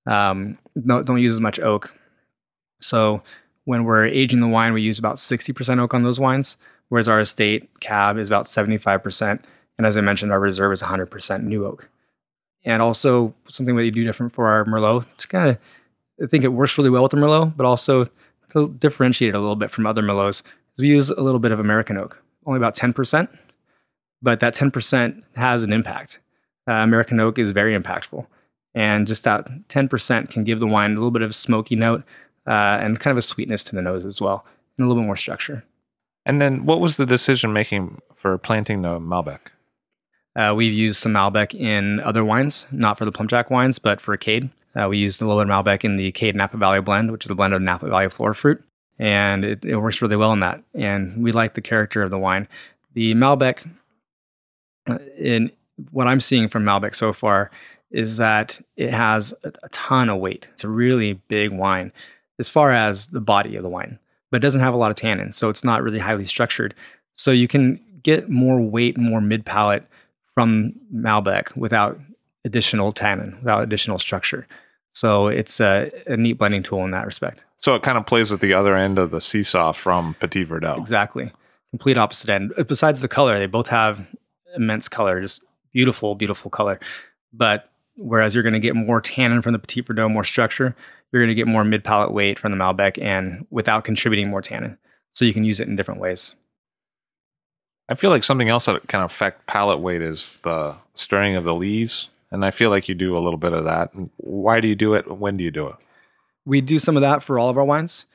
[0.06, 1.94] Um, no, don't use as much oak.
[2.80, 3.22] So
[3.64, 6.56] when we're aging the wine, we use about 60% oak on those wines,
[6.88, 9.42] whereas our estate cab is about 75%.
[9.78, 11.88] And as I mentioned, our reserve is 100% new oak.
[12.64, 15.58] And also something that you do different for our Merlot, it's kind of,
[16.22, 18.06] I think it works really well with the Merlot, but also
[18.52, 20.42] to differentiate it a little bit from other Merlots,
[20.78, 23.28] we use a little bit of American oak, only about 10%,
[24.20, 26.18] but that 10% has an impact.
[26.68, 28.26] Uh, American oak is very impactful
[28.74, 32.02] and just that 10% can give the wine a little bit of smoky note
[32.46, 34.44] uh, and kind of a sweetness to the nose as well,
[34.76, 35.64] and a little bit more structure.
[36.24, 39.40] And then, what was the decision making for planting the Malbec?
[40.34, 44.16] Uh, we've used some Malbec in other wines, not for the Plumpjack wines, but for
[44.16, 44.50] Cade.
[44.74, 47.24] Uh, we used a little bit of Malbec in the Cade Napa Valley blend, which
[47.24, 48.62] is a blend of Napa Valley flora fruit,
[48.98, 50.62] and it, it works really well in that.
[50.74, 52.48] And we like the character of the wine.
[52.94, 53.68] The Malbec,
[55.18, 55.50] in
[55.90, 57.50] what I'm seeing from Malbec so far,
[57.90, 60.48] is that it has a ton of weight.
[60.52, 61.92] It's a really big wine
[62.42, 64.00] as far as the body of the wine,
[64.32, 66.74] but it doesn't have a lot of tannin, so it's not really highly structured.
[67.14, 69.86] So you can get more weight, more mid palate
[70.34, 72.00] from Malbec without
[72.44, 74.48] additional tannin, without additional structure.
[74.92, 77.44] So it's a, a, neat blending tool in that respect.
[77.58, 80.78] So it kind of plays at the other end of the seesaw from Petit Verdot.
[80.78, 81.30] Exactly.
[81.70, 82.52] Complete opposite end.
[82.58, 84.04] Uh, besides the color, they both have
[84.56, 86.80] immense color, just beautiful, beautiful color.
[87.32, 90.74] But Whereas you're going to get more tannin from the Petit Verdot, more structure.
[91.12, 94.42] You're going to get more mid palate weight from the Malbec, and without contributing more
[94.42, 94.78] tannin.
[95.14, 96.34] So you can use it in different ways.
[97.88, 101.54] I feel like something else that can affect palate weight is the stirring of the
[101.54, 103.90] lees, and I feel like you do a little bit of that.
[104.16, 105.18] Why do you do it?
[105.18, 105.76] When do you do it?
[106.46, 108.06] We do some of that for all of our wines.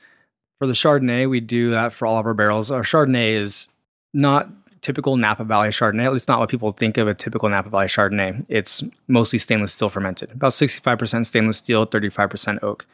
[0.58, 2.70] For the Chardonnay, we do that for all of our barrels.
[2.70, 3.70] Our Chardonnay is
[4.12, 4.50] not
[4.82, 6.04] typical Napa Valley Chardonnay.
[6.04, 8.44] At least not what people think of a typical Napa Valley Chardonnay.
[8.48, 12.86] It's mostly stainless steel fermented, about 65% stainless steel, 35% oak.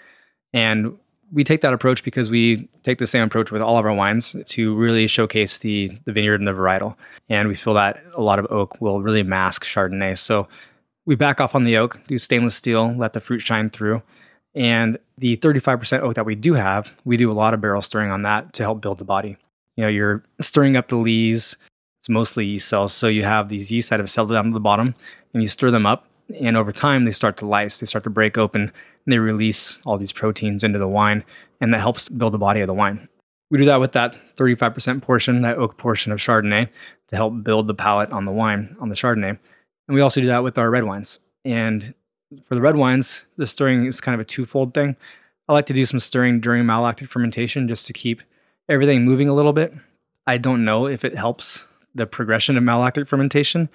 [0.53, 0.97] And
[1.33, 4.37] we take that approach because we take the same approach with all of our wines
[4.47, 6.97] to really showcase the, the vineyard and the varietal.
[7.29, 10.17] And we feel that a lot of oak will really mask Chardonnay.
[10.19, 10.49] So
[11.07, 14.03] we back off on the oak, do stainless steel, let the fruit shine through.
[14.55, 18.11] And the 35% oak that we do have, we do a lot of barrel stirring
[18.11, 19.37] on that to help build the body.
[19.77, 21.57] You know, you're stirring up the lees,
[22.05, 22.93] it's mostly yeast cells.
[22.93, 24.95] So you have these yeast that have settled down to the bottom
[25.33, 26.07] and you stir them up.
[26.39, 29.81] And over time, they start to lyse, they start to break open, and they release
[29.87, 31.25] all these proteins into the wine.
[31.63, 33.09] And that helps build the body of the wine.
[33.51, 36.69] We do that with that 35% portion, that oak portion of Chardonnay,
[37.09, 39.39] to help build the palate on the wine, on the Chardonnay.
[39.89, 41.21] And we also do that with our red wines.
[41.47, 41.95] And
[42.45, 44.97] for the red wines, the stirring is kind of a twofold thing.
[45.49, 48.21] I like to do some stirring during malolactic fermentation just to keep
[48.69, 49.73] everything moving a little bit.
[50.27, 53.69] I don't know if it helps the progression of malolactic fermentation,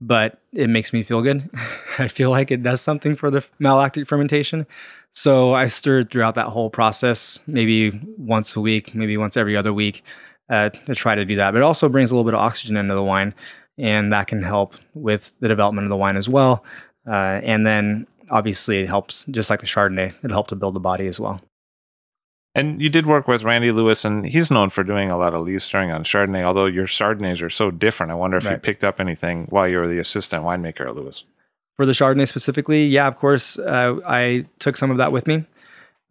[0.00, 1.48] but it makes me feel good.
[1.98, 4.66] I feel like it does something for the malolactic fermentation.
[5.14, 9.72] So I stirred throughout that whole process, maybe once a week, maybe once every other
[9.72, 10.02] week,
[10.48, 11.52] uh, to try to do that.
[11.52, 13.34] But it also brings a little bit of oxygen into the wine,
[13.78, 16.64] and that can help with the development of the wine as well.
[17.06, 20.80] Uh, and then obviously it helps, just like the Chardonnay, it helped to build the
[20.80, 21.40] body as well.
[22.54, 25.46] And you did work with Randy Lewis, and he's known for doing a lot of
[25.46, 26.42] lees stirring on Chardonnay.
[26.42, 28.52] Although your Chardonnays are so different, I wonder if right.
[28.52, 31.24] you picked up anything while you were the assistant winemaker at Lewis.
[31.76, 35.46] For the Chardonnay specifically, yeah, of course, uh, I took some of that with me.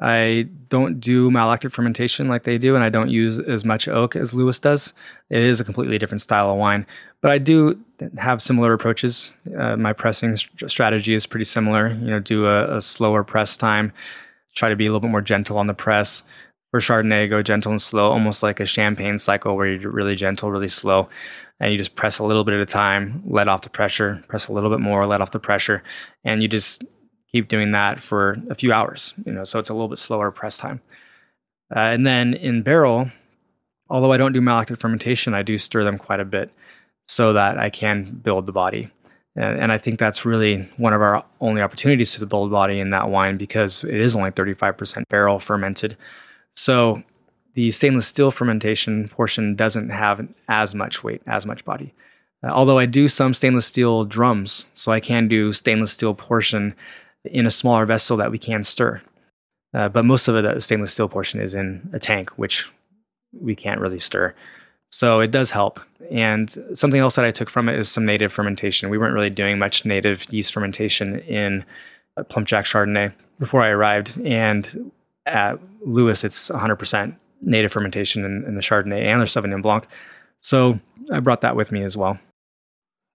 [0.01, 4.15] I don't do malolactic fermentation like they do, and I don't use as much oak
[4.15, 4.93] as Lewis does.
[5.30, 6.88] It is a completely different style of wine,
[7.21, 7.80] but I do
[8.17, 9.32] have similar approaches.
[9.56, 11.89] Uh, my pressing st- strategy is pretty similar.
[11.89, 13.93] You know, do a, a, slower press time,
[14.56, 16.24] try to be a little bit more gentle on the press.
[16.72, 20.52] For Chardonnay, go gentle and slow, almost like a champagne cycle where you're really gentle,
[20.52, 21.10] really slow,
[21.60, 24.48] and you just press a little bit at a time, let off the pressure, press
[24.48, 25.84] a little bit more, let off the pressure,
[26.24, 26.84] and you just
[27.32, 30.32] keep doing that for a few hours, you know, so it's a little bit slower
[30.32, 30.82] press time.
[31.74, 33.12] Uh, and then in barrel,
[33.90, 36.52] although I don't do malolactic fermentation, I do stir them quite a bit
[37.08, 38.90] so that I can build the body.
[39.36, 42.80] And, and I think that's really one of our only opportunities to the build body
[42.80, 45.98] in that wine because it is only 35% barrel fermented.
[46.56, 47.04] So
[47.54, 51.94] the stainless steel fermentation portion doesn't have as much weight, as much body.
[52.44, 56.74] Uh, although I do some stainless steel drums, so I can do stainless steel portion
[57.26, 59.02] in a smaller vessel that we can stir.
[59.74, 62.70] Uh, but most of the stainless steel portion is in a tank, which
[63.34, 64.34] we can't really stir.
[64.91, 65.80] So it does help.
[66.12, 68.89] And something else that I took from it is some native fermentation.
[68.89, 71.63] We weren't really doing much native yeast fermentation in
[72.17, 74.19] uh, Plumpjack Chardonnay before I arrived.
[74.21, 74.91] And
[75.25, 79.88] at Lewis, it's 100% native fermentation in, in the Chardonnay and the Sauvignon Blanc.
[80.39, 80.80] So
[81.12, 82.19] I brought that with me as well.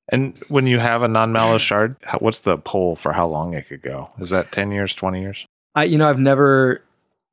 [0.08, 3.82] And when you have a non-malo shard, what's the poll for how long it could
[3.82, 4.10] go?
[4.20, 5.46] Is that 10 years, 20 years?
[5.74, 6.82] I you know, I've never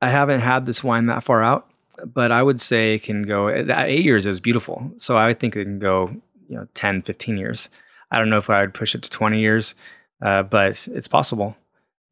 [0.02, 1.68] I haven't had this wine that far out,
[2.06, 4.90] but I would say it can go at 8 years is beautiful.
[4.96, 6.08] So I think it can go,
[6.48, 7.68] you know, 10, 15 years.
[8.10, 9.74] I don't know if I would push it to 20 years,
[10.22, 11.56] uh, but it's possible.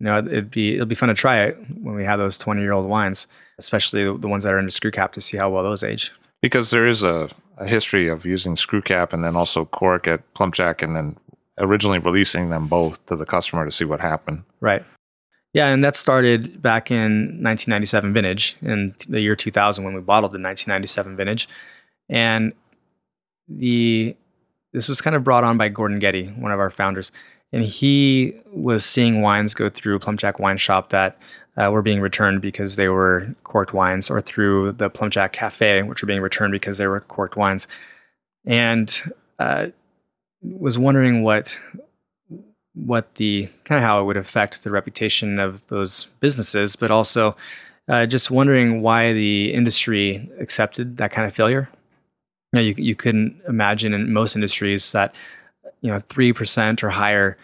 [0.01, 2.89] You know, it'd be it'll be fun to try it when we have those 20-year-old
[2.89, 5.85] wines, especially the ones that are in the screw cap to see how well those
[5.85, 6.11] age.
[6.41, 10.35] Because there is a a history of using screw cap and then also cork at
[10.35, 11.17] Plumpjack and then
[11.59, 14.43] originally releasing them both to the customer to see what happened.
[14.61, 14.85] Right.
[15.53, 20.33] Yeah, and that started back in 1997 vintage in the year 2000 when we bottled
[20.33, 21.49] the 1997 vintage.
[22.09, 22.53] And
[23.49, 24.17] the
[24.73, 27.13] this was kind of brought on by Gordon Getty, one of our founders.
[27.53, 31.19] And he was seeing wines go through Plumpjack Wine Shop that
[31.57, 36.01] uh, were being returned because they were corked wines, or through the Plumpjack Cafe, which
[36.01, 37.69] were being returned because they were corked wines,
[38.47, 39.03] and
[39.39, 39.67] uh,
[40.43, 41.59] was wondering what
[42.75, 47.37] what the kind of how it would affect the reputation of those businesses, but also
[47.89, 51.69] uh, just wondering why the industry accepted that kind of failure.
[52.53, 55.15] You, know, you, you couldn't imagine in most industries that
[55.81, 57.37] you know three percent or higher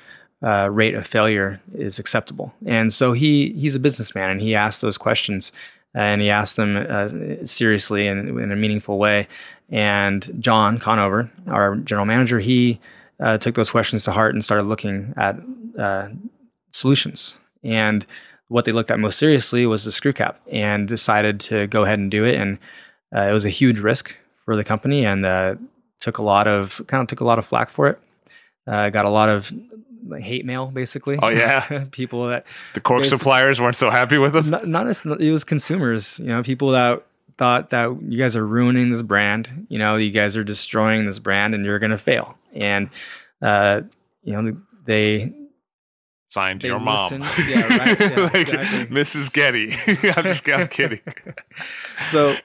[0.42, 2.54] uh, rate of failure is acceptable.
[2.64, 5.52] And so he he's a businessman, and he asked those questions,
[5.94, 9.28] and he asked them uh, seriously and in a meaningful way.
[9.70, 12.80] And John Conover, our general manager, he
[13.20, 15.36] uh, took those questions to heart and started looking at
[15.78, 16.08] uh,
[16.72, 17.38] solutions.
[17.62, 18.06] And
[18.48, 21.98] what they looked at most seriously was the screw cap, and decided to go ahead
[21.98, 22.34] and do it.
[22.34, 22.58] And
[23.14, 25.56] uh, it was a huge risk for the company, and uh,
[26.00, 27.98] took a lot of kind of took a lot of flack for it.
[28.66, 29.52] got a lot of
[30.20, 31.18] hate mail basically.
[31.20, 34.50] Oh yeah, people that the cork suppliers weren't so happy with them.
[34.50, 37.04] Not, not as, it was consumers, you know, people that
[37.36, 39.66] thought that you guys are ruining this brand.
[39.68, 42.37] You know, you guys are destroying this brand, and you're going to fail.
[42.54, 42.90] And
[43.42, 43.82] uh,
[44.22, 45.32] you know, they
[46.30, 47.22] signed your mom.
[47.46, 48.00] Yeah, right.
[48.00, 48.96] Yeah, like, exactly.
[48.96, 49.32] Mrs.
[49.32, 49.72] Getty.
[50.16, 51.00] I'm just I'm kidding.
[52.10, 52.36] so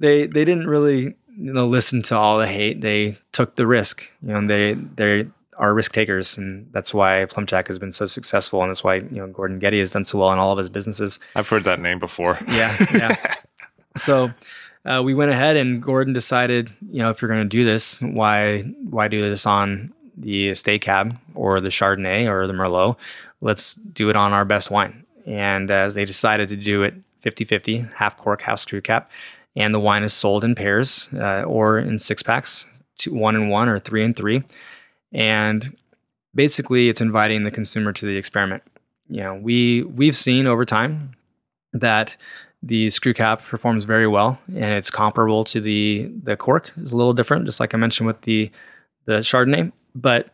[0.00, 2.80] they they didn't really you know listen to all the hate.
[2.80, 4.10] They took the risk.
[4.22, 8.62] You know, they they are risk takers, and that's why Plumpjack has been so successful,
[8.62, 10.68] and that's why you know Gordon Getty has done so well in all of his
[10.68, 11.18] businesses.
[11.36, 12.38] I've heard that name before.
[12.48, 13.34] Yeah, yeah.
[13.96, 14.32] so
[14.84, 18.00] uh, we went ahead, and Gordon decided, you know, if you're going to do this,
[18.00, 22.96] why why do this on the estate cab or the Chardonnay or the Merlot?
[23.40, 25.04] Let's do it on our best wine.
[25.26, 26.94] And uh, they decided to do it
[27.24, 29.10] 50-50, half cork, half screw cap.
[29.54, 32.66] And the wine is sold in pairs uh, or in six packs,
[32.98, 34.42] two, one and one or three and three.
[35.12, 35.76] And
[36.34, 38.62] basically, it's inviting the consumer to the experiment.
[39.08, 41.12] You know, we we've seen over time
[41.72, 42.16] that
[42.62, 46.72] the screw cap performs very well, and it's comparable to the the cork.
[46.76, 48.50] It's a little different, just like I mentioned with the
[49.04, 50.28] the Chardonnay, but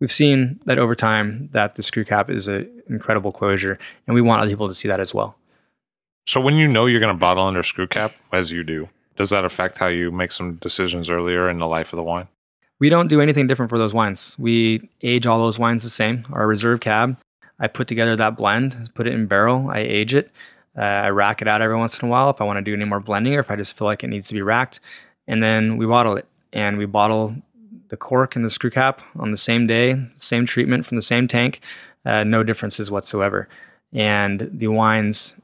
[0.00, 4.20] we've seen that over time that the screw cap is an incredible closure, and we
[4.20, 5.36] want other people to see that as well.
[6.26, 9.30] So when you know you're going to bottle under screw cap, as you do, does
[9.30, 12.28] that affect how you make some decisions earlier in the life of the wine?
[12.80, 14.36] We don't do anything different for those wines.
[14.38, 16.26] We age all those wines the same.
[16.32, 17.18] Our reserve cab,
[17.60, 20.30] I put together that blend, put it in barrel, I age it.
[20.76, 22.74] Uh, I rack it out every once in a while if I want to do
[22.74, 24.80] any more blending or if I just feel like it needs to be racked.
[25.26, 26.26] And then we bottle it.
[26.52, 27.34] And we bottle
[27.88, 31.28] the cork and the screw cap on the same day, same treatment from the same
[31.28, 31.60] tank,
[32.04, 33.48] uh, no differences whatsoever.
[33.92, 35.34] And the wines,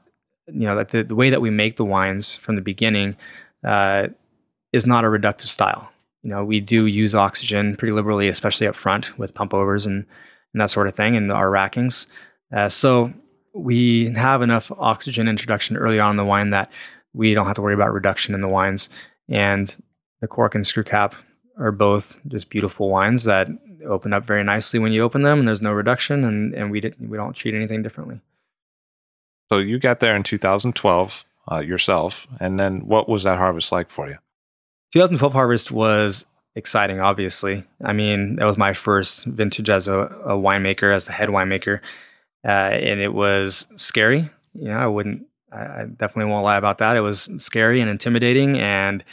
[0.47, 3.15] you know, the, the way that we make the wines from the beginning
[3.63, 4.07] uh,
[4.73, 5.91] is not a reductive style.
[6.23, 10.05] You know, we do use oxygen pretty liberally, especially up front with pump overs and,
[10.53, 12.05] and that sort of thing, and our rackings.
[12.53, 13.13] Uh, so
[13.53, 16.71] we have enough oxygen introduction early on in the wine that
[17.13, 18.89] we don't have to worry about reduction in the wines.
[19.29, 19.75] And
[20.21, 21.15] the cork and screw cap
[21.57, 23.47] are both just beautiful wines that
[23.87, 26.79] open up very nicely when you open them, and there's no reduction, and, and we
[26.79, 28.19] didn't we don't treat anything differently.
[29.51, 33.89] So you got there in 2012 uh, yourself, and then what was that harvest like
[33.89, 34.17] for you?
[34.93, 36.25] 2012 harvest was
[36.55, 36.99] exciting.
[36.99, 41.29] Obviously, I mean that was my first vintage as a, a winemaker, as the head
[41.29, 41.79] winemaker,
[42.45, 44.29] uh, and it was scary.
[44.53, 46.97] You know, I wouldn't, I, I definitely won't lie about that.
[46.97, 49.03] It was scary and intimidating, and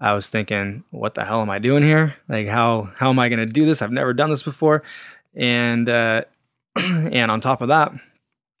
[0.00, 2.14] I was thinking, what the hell am I doing here?
[2.28, 3.82] Like, how how am I going to do this?
[3.82, 4.82] I've never done this before,
[5.34, 6.24] and uh,
[6.76, 7.92] and on top of that,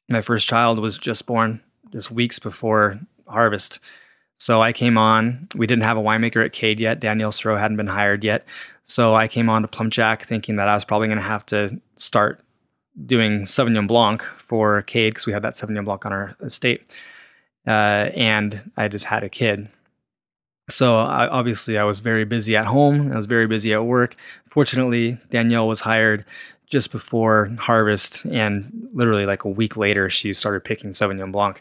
[0.08, 1.60] my first child was just born,
[1.92, 3.80] just weeks before harvest.
[4.38, 5.48] So I came on.
[5.54, 7.00] We didn't have a winemaker at Cade yet.
[7.00, 8.44] Danielle Cyrot hadn't been hired yet.
[8.86, 11.80] So I came on to Plumpjack thinking that I was probably going to have to
[11.96, 12.40] start
[13.06, 16.82] doing Sauvignon Blanc for Cade because we had that Sauvignon Blanc on our estate.
[17.66, 19.68] Uh, and I just had a kid.
[20.68, 23.12] So I, obviously I was very busy at home.
[23.12, 24.16] I was very busy at work.
[24.48, 26.24] Fortunately, Danielle was hired
[26.70, 31.60] just before harvest, and literally like a week later, she started picking Sauvignon Blanc.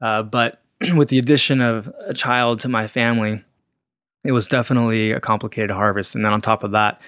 [0.00, 0.60] Uh, but
[0.94, 3.42] with the addition of a child to my family,
[4.24, 6.14] it was definitely a complicated harvest.
[6.14, 7.00] And then on top of that,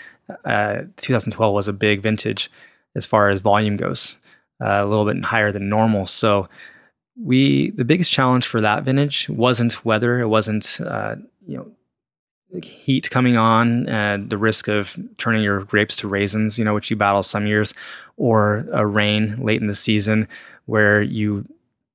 [0.45, 2.51] uh, 2012 was a big vintage
[2.95, 4.17] as far as volume goes,
[4.63, 6.07] uh, a little bit higher than normal.
[6.07, 6.49] So
[7.23, 11.17] we the biggest challenge for that vintage wasn't weather, it wasn't uh,
[11.47, 16.65] you know heat coming on, and the risk of turning your grapes to raisins, you
[16.65, 17.75] know, which you battle some years,
[18.17, 20.29] or a rain late in the season
[20.67, 21.45] where you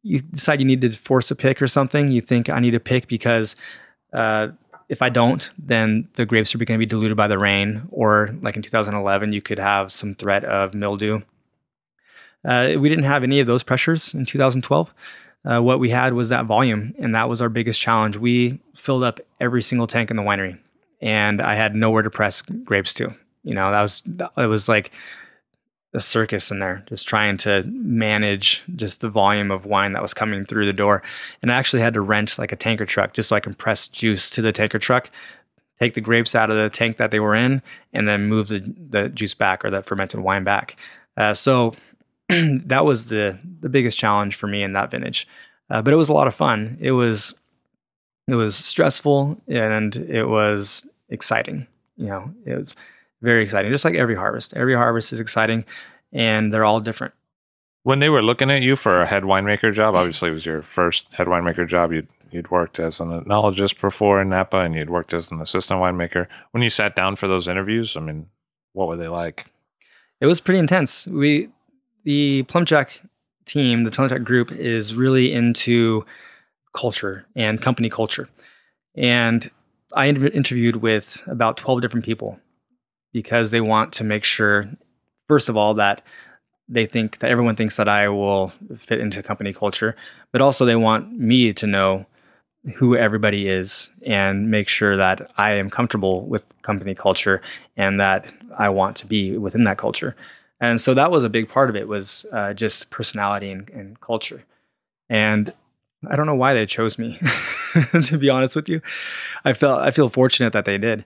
[0.04, 2.10] you decide you need to force a pick or something.
[2.10, 3.56] You think I need to pick because
[4.14, 4.50] uh,
[4.90, 8.36] if I don't, then the grapes are going to be diluted by the rain, or
[8.42, 11.22] like in 2011, you could have some threat of mildew.
[12.44, 14.94] Uh, we didn't have any of those pressures in 2012.
[15.46, 18.18] Uh, what we had was that volume, and that was our biggest challenge.
[18.18, 20.58] We filled up every single tank in the winery,
[21.02, 23.16] and I had nowhere to press grapes to.
[23.44, 24.04] You know, that was
[24.38, 24.92] it was like
[25.94, 30.14] a circus in there, just trying to manage just the volume of wine that was
[30.14, 31.02] coming through the door.
[31.42, 33.88] And I actually had to rent like a tanker truck just so I can press
[33.88, 35.10] juice to the tanker truck,
[35.80, 37.62] take the grapes out of the tank that they were in,
[37.92, 40.76] and then move the, the juice back or the fermented wine back.
[41.18, 41.74] Uh, so
[42.30, 45.28] that was the the biggest challenge for me in that vintage.
[45.72, 46.78] Uh, but it was a lot of fun.
[46.80, 47.34] It was
[48.28, 51.66] it was stressful and it was exciting.
[51.98, 52.76] You know, it was
[53.22, 53.72] very exciting.
[53.72, 55.66] Just like every harvest, every harvest is exciting,
[56.12, 57.14] and they're all different.
[57.84, 60.02] When they were looking at you for a head winemaker job, mm-hmm.
[60.02, 61.92] obviously it was your first head winemaker job.
[61.92, 65.80] You'd you'd worked as an enologist before in Napa, and you'd worked as an assistant
[65.80, 66.28] winemaker.
[66.52, 68.28] When you sat down for those interviews, I mean,
[68.74, 69.48] what were they like?
[70.22, 71.08] It was pretty intense.
[71.08, 71.50] We
[72.04, 72.90] the Plumpjack
[73.46, 76.06] team, the Plumpjack group, is really into
[76.76, 78.30] culture and company culture,
[78.96, 79.50] and
[79.94, 82.40] I interviewed with about twelve different people
[83.14, 84.70] because they want to make sure,
[85.28, 86.02] first of all, that
[86.68, 89.96] they think that everyone thinks that I will fit into company culture,
[90.32, 92.06] but also they want me to know
[92.76, 97.42] who everybody is and make sure that I am comfortable with company culture
[97.78, 100.16] and that I want to be within that culture.
[100.60, 104.00] And so that was a big part of it was uh, just personality and, and
[104.02, 104.44] culture.
[105.10, 105.54] And
[106.10, 107.20] I don't know why they chose me,
[108.04, 108.82] to be honest with you.
[109.46, 111.06] I felt I feel fortunate that they did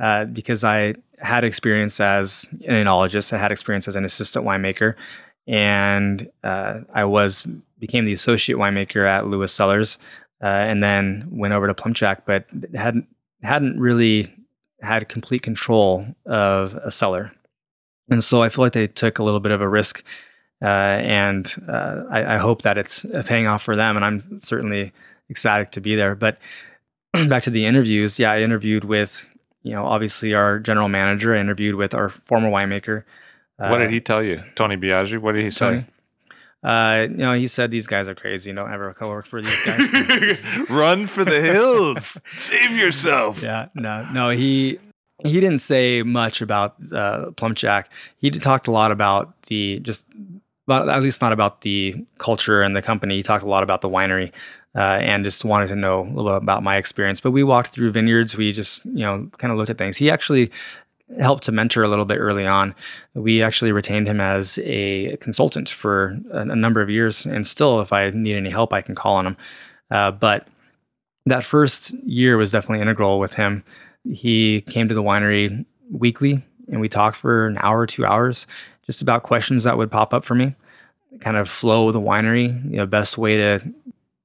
[0.00, 3.32] uh, because I had experience as an enologist.
[3.32, 4.94] I had experience as an assistant winemaker,
[5.46, 7.46] and uh, I was
[7.78, 9.98] became the associate winemaker at Lewis Cellars,
[10.42, 12.44] uh, and then went over to Plumpjack, but
[12.74, 13.06] hadn't
[13.42, 14.32] hadn't really
[14.80, 17.32] had complete control of a cellar,
[18.10, 20.02] and so I feel like they took a little bit of a risk,
[20.60, 24.92] uh, and uh, I, I hope that it's paying off for them, and I'm certainly
[25.30, 26.14] ecstatic to be there.
[26.14, 26.38] But
[27.28, 29.26] back to the interviews, yeah, I interviewed with
[29.62, 31.34] you know, obviously our general manager.
[31.34, 33.04] I interviewed with our former winemaker.
[33.58, 35.18] Uh, what did he tell you, Tony Biagi?
[35.18, 35.86] What did he say?
[36.62, 38.52] Uh, you know, he said these guys are crazy.
[38.52, 40.38] Don't ever co-work for these guys.
[40.70, 42.16] Run for the hills.
[42.36, 43.42] Save yourself.
[43.42, 44.30] Yeah, no, no.
[44.30, 44.78] He
[45.24, 47.86] he didn't say much about uh, Plumpjack.
[48.18, 50.06] He talked a lot about the just,
[50.66, 53.16] well, at least not about the culture and the company.
[53.16, 54.32] He talked a lot about the winery.
[54.74, 57.20] Uh, and just wanted to know a little bit about my experience.
[57.20, 58.36] But we walked through vineyards.
[58.36, 59.98] We just, you know, kind of looked at things.
[59.98, 60.50] He actually
[61.20, 62.74] helped to mentor a little bit early on.
[63.14, 67.26] We actually retained him as a consultant for a, a number of years.
[67.26, 69.36] And still, if I need any help, I can call on him.
[69.90, 70.48] Uh, but
[71.26, 73.62] that first year was definitely integral with him.
[74.04, 78.46] He came to the winery weekly and we talked for an hour, two hours,
[78.86, 80.54] just about questions that would pop up for me,
[81.20, 83.62] kind of flow the winery, you know, best way to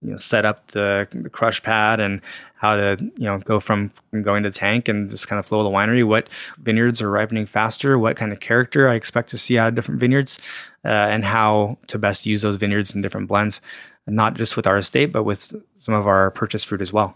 [0.02, 2.22] you know set up the, the crush pad and
[2.56, 3.92] how to you know go from
[4.22, 6.06] going to tank and just kind of flow the winery.
[6.06, 6.30] What
[6.60, 7.98] vineyards are ripening faster?
[7.98, 10.40] What kind of character I expect to see out of different vineyards,
[10.86, 13.62] uh, and how to best use those vineyards in different blends,
[14.06, 17.16] not just with our estate, but with some of our purchase fruit as well.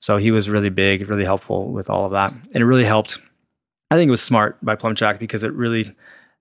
[0.00, 3.18] So he was really big, really helpful with all of that, and it really helped.
[3.90, 5.94] I think it was smart by Plumpjack because it really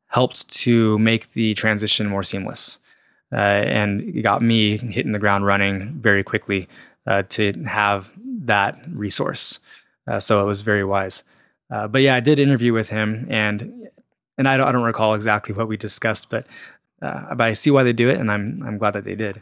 [0.07, 2.79] helped to make the transition more seamless
[3.31, 6.67] uh, and it got me hitting the ground running very quickly
[7.07, 8.11] uh, to have
[8.43, 9.59] that resource.
[10.07, 11.23] Uh, so it was very wise.
[11.71, 13.89] Uh, but yeah, I did interview with him, and
[14.37, 16.45] and I don't, I don't recall exactly what we discussed, but
[17.01, 19.41] uh, but I see why they do it, and I'm I'm glad that they did.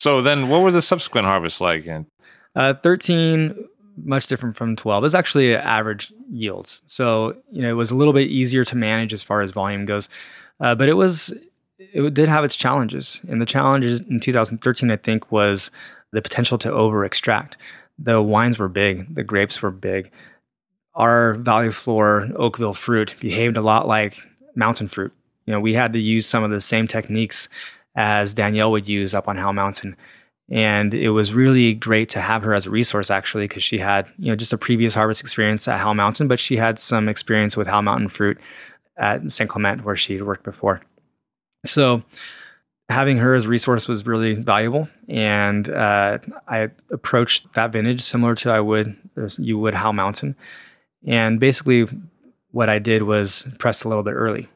[0.00, 1.86] So then, what were the subsequent harvests like?
[1.86, 2.06] And
[2.54, 3.66] uh, thirteen,
[4.02, 5.04] much different from twelve.
[5.04, 9.12] It's actually average yields, so you know it was a little bit easier to manage
[9.12, 10.08] as far as volume goes.
[10.58, 11.34] but it was
[11.78, 13.20] it did have its challenges.
[13.28, 15.70] And the challenges in 2013, I think, was
[16.12, 17.56] the potential to over extract.
[17.98, 20.10] The wines were big, the grapes were big.
[20.94, 24.22] Our Valley Floor Oakville fruit behaved a lot like
[24.54, 25.12] mountain fruit.
[25.46, 27.48] You know, we had to use some of the same techniques
[27.94, 29.96] as Danielle would use up on Howell Mountain.
[30.50, 34.06] And it was really great to have her as a resource, actually, because she had,
[34.18, 37.56] you know, just a previous harvest experience at Howell Mountain, but she had some experience
[37.56, 38.38] with Howell Mountain fruit
[38.96, 39.48] at St.
[39.48, 40.80] Clement, where she'd worked before.
[41.66, 42.02] So
[42.88, 44.88] having her as resource was really valuable.
[45.08, 48.96] And uh, I approached that vintage similar to I would
[49.38, 50.36] you would Howell Mountain.
[51.06, 51.86] And basically,
[52.52, 54.48] what I did was press a little bit early.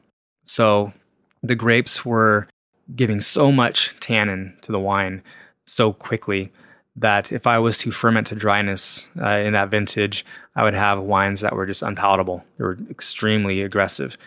[0.45, 0.93] So
[1.41, 2.47] the grapes were
[2.95, 5.21] giving so much tannin to the wine
[5.65, 6.51] so quickly
[6.95, 10.25] that if I was to ferment to dryness uh, in that vintage,
[10.55, 12.43] I would have wines that were just unpalatable.
[12.57, 14.17] They were extremely aggressive.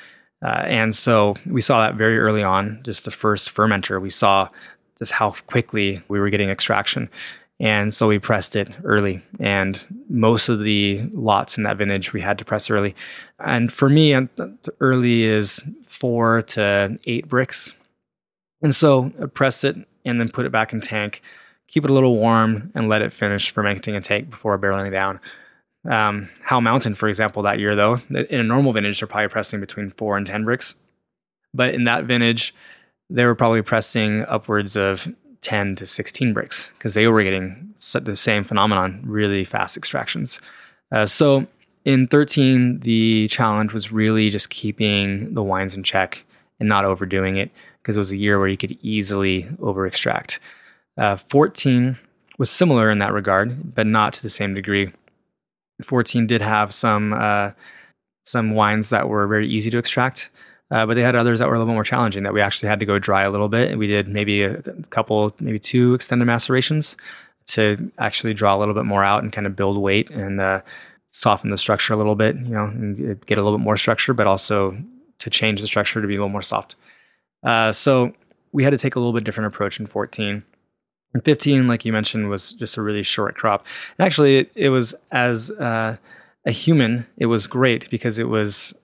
[0.46, 4.48] Uh, and so we saw that very early on, just the first fermenter, we saw
[4.96, 7.10] just how quickly we were getting extraction.
[7.58, 9.22] And so we pressed it early.
[9.40, 12.94] And most of the lots in that vintage we had to press early.
[13.40, 14.14] And for me,
[14.78, 17.74] early is four to eight Brix.
[18.62, 21.22] And so I press it and then put it back in tank,
[21.66, 25.18] keep it a little warm, and let it finish fermenting in tank before barreling down.
[25.90, 29.90] Um, Mountain, for example, that year though, in a normal vintage, they're probably pressing between
[29.90, 30.74] four and ten Brix,
[31.54, 32.54] but in that vintage,
[33.08, 35.12] they were probably pressing upwards of
[35.42, 40.40] ten to sixteen Brix because they were getting the same phenomenon, really fast extractions.
[40.92, 41.46] Uh, so
[41.86, 46.24] in 13, the challenge was really just keeping the wines in check
[46.58, 50.40] and not overdoing it because it was a year where you could easily over extract.
[50.98, 51.96] Uh, 14
[52.38, 54.92] was similar in that regard, but not to the same degree.
[55.84, 57.50] 14 did have some uh,
[58.24, 60.30] some wines that were very easy to extract,
[60.70, 62.68] uh, but they had others that were a little bit more challenging that we actually
[62.68, 63.70] had to go dry a little bit.
[63.70, 66.96] And we did maybe a couple, maybe two extended macerations
[67.48, 70.60] to actually draw a little bit more out and kind of build weight and uh,
[71.12, 74.12] soften the structure a little bit, you know, and get a little bit more structure,
[74.12, 74.76] but also
[75.18, 76.74] to change the structure to be a little more soft.
[77.44, 78.12] Uh, so
[78.52, 80.42] we had to take a little bit different approach in 14.
[81.16, 83.64] And 15, like you mentioned, was just a really short crop.
[83.98, 85.96] And actually, it, it was as uh,
[86.44, 88.74] a human, it was great because it was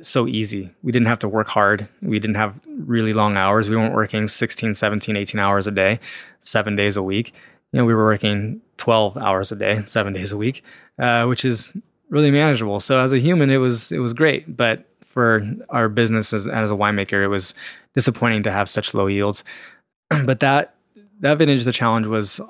[0.00, 0.70] so easy.
[0.82, 1.86] We didn't have to work hard.
[2.00, 3.68] We didn't have really long hours.
[3.68, 6.00] We weren't working 16, 17, 18 hours a day,
[6.40, 7.34] seven days a week.
[7.72, 10.64] You know, we were working 12 hours a day, seven days a week,
[10.98, 11.70] uh, which is
[12.08, 12.80] really manageable.
[12.80, 14.56] So as a human, it was it was great.
[14.56, 17.52] But for our business as, as a winemaker, it was
[17.92, 19.44] disappointing to have such low yields.
[20.24, 20.73] but that
[21.20, 22.40] that vintage, the challenge was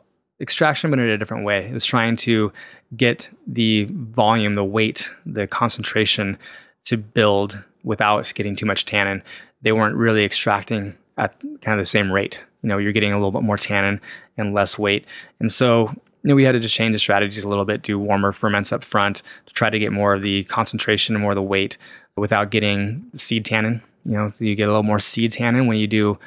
[0.40, 1.66] extraction, but in a different way.
[1.66, 2.52] It was trying to
[2.96, 6.36] get the volume, the weight, the concentration
[6.84, 9.22] to build without getting too much tannin.
[9.62, 12.38] They weren't really extracting at kind of the same rate.
[12.62, 14.00] You know, you're getting a little bit more tannin
[14.36, 15.04] and less weight.
[15.38, 17.98] And so, you know, we had to just change the strategies a little bit, do
[17.98, 21.36] warmer ferments up front to try to get more of the concentration and more of
[21.36, 21.76] the weight
[22.16, 23.82] without getting seed tannin.
[24.04, 26.18] You know, you get a little more seed tannin when you do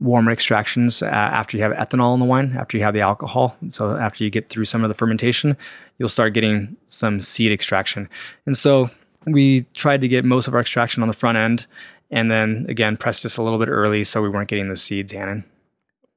[0.00, 3.56] warmer extractions uh, after you have ethanol in the wine, after you have the alcohol.
[3.68, 5.56] So after you get through some of the fermentation,
[5.98, 8.08] you'll start getting some seed extraction.
[8.46, 8.90] And so
[9.26, 11.66] we tried to get most of our extraction on the front end,
[12.10, 15.08] and then again pressed just a little bit early, so we weren't getting the seed
[15.08, 15.44] tannin.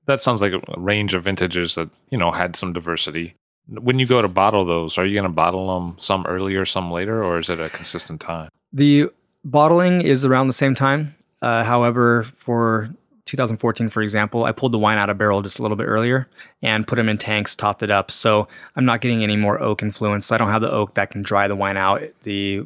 [0.06, 3.36] That sounds like a range of vintages that you know had some diversity.
[3.68, 6.92] When you go to bottle those, are you going to bottle them some earlier, some
[6.92, 8.50] later, or is it a consistent time?
[8.74, 9.10] The
[9.46, 11.16] bottling is around the same time.
[11.42, 12.90] Uh, however, for
[13.26, 16.28] 2014, for example, I pulled the wine out of barrel just a little bit earlier
[16.62, 18.12] and put them in tanks, topped it up.
[18.12, 20.32] So I'm not getting any more oak influence.
[20.32, 22.02] I don't have the oak that can dry the wine out.
[22.24, 22.64] The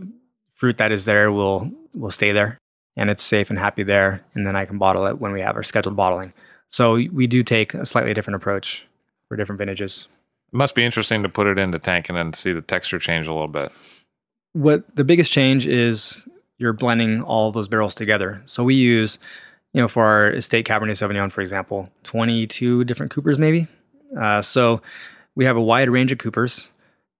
[0.56, 2.58] fruit that is there will will stay there,
[2.96, 4.24] and it's safe and happy there.
[4.34, 6.34] And then I can bottle it when we have our scheduled bottling.
[6.70, 8.86] So we do take a slightly different approach
[9.28, 10.08] for different vintages.
[10.52, 13.00] It must be interesting to put it in the tank and then see the texture
[13.00, 13.72] change a little bit.
[14.54, 16.28] What the biggest change is
[16.58, 18.42] you're blending all those barrels together.
[18.46, 19.20] So we use
[19.74, 23.68] you know, for our estate Cabernet Sauvignon, for example, 22 different coopers, maybe.
[24.20, 24.82] Uh, so
[25.36, 26.72] we have a wide range of coopers.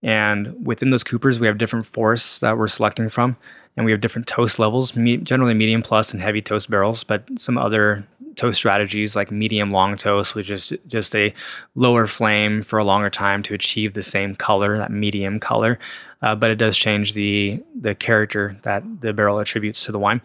[0.04, 3.36] And within those coopers, we have different forests that we're selecting from.
[3.76, 7.24] And we have different toast levels, me- generally medium plus and heavy toast barrels, but
[7.38, 11.34] some other toast strategies like medium long toast, which is just a
[11.76, 15.78] lower flame for a longer time to achieve the same color, that medium color.
[16.22, 20.22] Uh, but it does change the the character that the barrel attributes to the wine.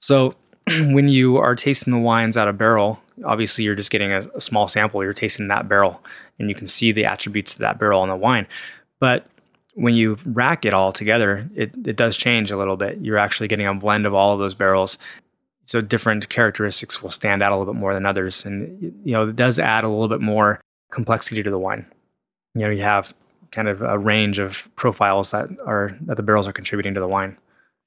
[0.00, 0.34] So
[0.92, 4.40] when you are tasting the wines out of barrel, obviously you're just getting a, a,
[4.40, 5.02] small sample.
[5.02, 6.02] You're tasting that barrel,
[6.38, 8.46] and you can see the attributes of that barrel in the wine.
[8.98, 9.26] But
[9.74, 12.98] when you rack it all together, it, it does change a little bit.
[13.00, 14.98] You're actually getting a blend of all of those barrels.
[15.66, 18.44] So different characteristics will stand out a little bit more than others.
[18.44, 20.60] And you know, it does add a little bit more
[20.90, 21.86] complexity to the wine.
[22.54, 23.14] You know, you have
[23.50, 27.08] kind of a range of profiles that are that the barrels are contributing to the
[27.08, 27.36] wine.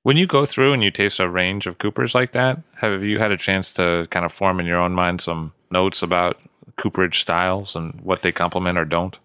[0.03, 3.19] When you go through and you taste a range of Coopers like that, have you
[3.19, 6.39] had a chance to kind of form in your own mind some notes about
[6.77, 9.17] cooperage styles and what they complement or don't?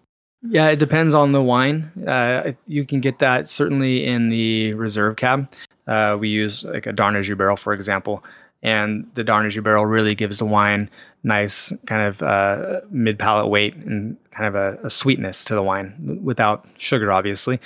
[0.47, 1.91] Yeah, it depends on the wine.
[2.05, 5.51] Uh, you can get that certainly in the reserve cab.
[5.87, 8.23] Uh, we use like a Darnajou barrel, for example,
[8.61, 10.89] and the Darnajou barrel really gives the wine
[11.23, 15.63] nice kind of uh, mid palate weight and kind of a, a, sweetness to the
[15.63, 17.59] wine without sugar, obviously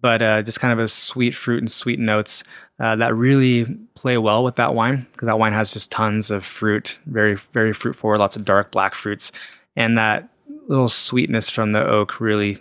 [0.00, 2.44] but uh, just kind of a sweet fruit and sweet notes
[2.80, 6.44] uh, that really play well with that wine because that wine has just tons of
[6.44, 9.32] fruit, very very fruit forward, lots of dark black fruits,
[9.76, 10.28] and that
[10.68, 12.58] little sweetness from the oak really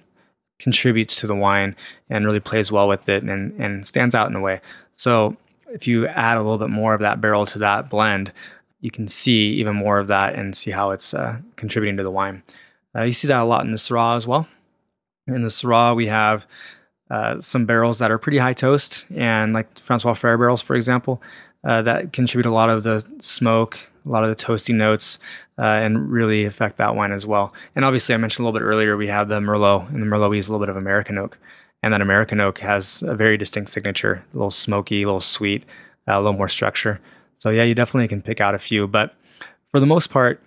[0.59, 1.75] contributes to the wine
[2.09, 4.61] and really plays well with it and and stands out in a way.
[4.93, 5.37] So
[5.69, 8.31] if you add a little bit more of that barrel to that blend,
[8.81, 12.11] you can see even more of that and see how it's uh, contributing to the
[12.11, 12.43] wine.
[12.95, 14.47] Uh, you see that a lot in the Syrah as well.
[15.27, 16.45] In the Syrah, we have
[17.09, 21.21] uh, some barrels that are pretty high toast, and like Francois Frere barrels, for example,
[21.63, 25.19] uh, that contribute a lot of the smoke, a lot of the toasty notes,
[25.57, 27.53] uh, and really affect that wine as well.
[27.75, 30.35] And obviously, I mentioned a little bit earlier, we have the Merlot, and the Merlot
[30.35, 31.37] use a little bit of American oak,
[31.81, 35.63] and that American oak has a very distinct signature, a little smoky, a little sweet,
[36.07, 36.99] uh, a little more structure.
[37.35, 39.15] So yeah, you definitely can pick out a few, but
[39.71, 40.41] for the most part,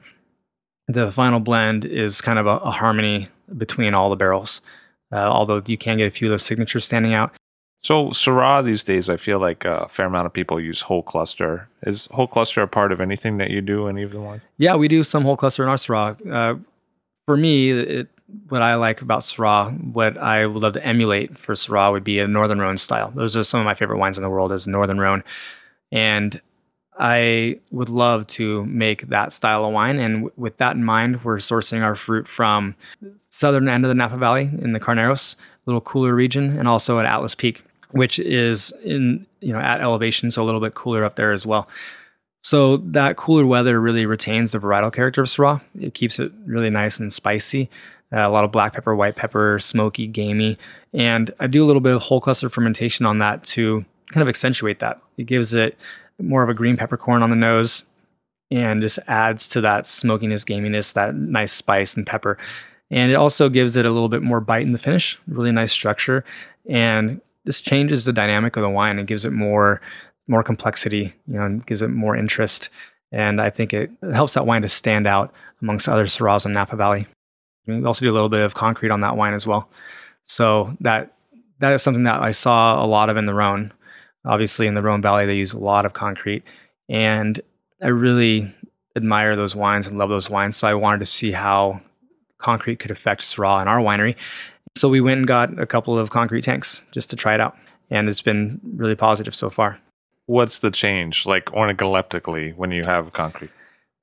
[0.89, 4.61] the final blend is kind of a, a harmony between all the barrels
[5.19, 7.33] although you can get a few of those signatures standing out.
[7.83, 11.69] So Syrah these days, I feel like a fair amount of people use whole cluster.
[11.83, 13.89] Is whole cluster a part of anything that you do?
[13.89, 14.43] Any of the wine?
[14.59, 16.31] Yeah, we do some whole cluster in our Syrah.
[16.31, 16.59] Uh,
[17.27, 18.09] for me, it,
[18.49, 22.19] what I like about Syrah, what I would love to emulate for Syrah would be
[22.19, 23.13] a Northern Rhone style.
[23.15, 25.25] Those are some of my favorite wines in the world is Northern Rhone.
[25.91, 26.41] And
[27.01, 29.99] I would love to make that style of wine.
[29.99, 32.77] And w- with that in mind, we're sourcing our fruit from
[33.29, 36.99] southern end of the Napa Valley in the Carneros, a little cooler region, and also
[36.99, 41.03] at Atlas Peak, which is in you know at elevation, so a little bit cooler
[41.03, 41.67] up there as well.
[42.43, 45.63] So that cooler weather really retains the varietal character of Syrah.
[45.81, 47.71] It keeps it really nice and spicy.
[48.13, 50.59] Uh, a lot of black pepper, white pepper, smoky, gamey,
[50.93, 54.29] and I do a little bit of whole cluster fermentation on that to kind of
[54.29, 55.01] accentuate that.
[55.17, 55.79] It gives it
[56.21, 57.85] more of a green peppercorn on the nose
[58.51, 62.37] and just adds to that smokiness, gaminess, that nice spice and pepper.
[62.91, 65.73] And it also gives it a little bit more bite in the finish, really nice
[65.73, 66.25] structure.
[66.69, 69.81] And this changes the dynamic of the wine and gives it more
[70.29, 72.69] more complexity, you know, and gives it more interest.
[73.11, 76.77] And I think it helps that wine to stand out amongst other Syrahs in Napa
[76.77, 77.09] Valley.
[77.67, 79.69] We also do a little bit of concrete on that wine as well.
[80.27, 81.13] So that
[81.59, 83.73] that is something that I saw a lot of in the Rhone.
[84.25, 86.43] Obviously, in the Rhone Valley, they use a lot of concrete.
[86.89, 87.41] And
[87.83, 88.55] I really
[88.97, 90.57] admire those wines and love those wines.
[90.57, 91.81] So I wanted to see how
[92.39, 94.17] concrete could affect Syrah in our winery.
[94.77, 97.57] So we went and got a couple of concrete tanks just to try it out.
[97.91, 99.79] And it's been really positive so far.
[100.27, 103.51] What's the change, like organoleptically, when you have concrete?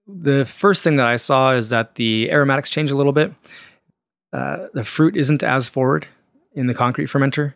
[0.07, 3.33] The first thing that I saw is that the aromatics change a little bit.
[4.33, 6.07] Uh, the fruit isn't as forward
[6.53, 7.53] in the concrete fermenter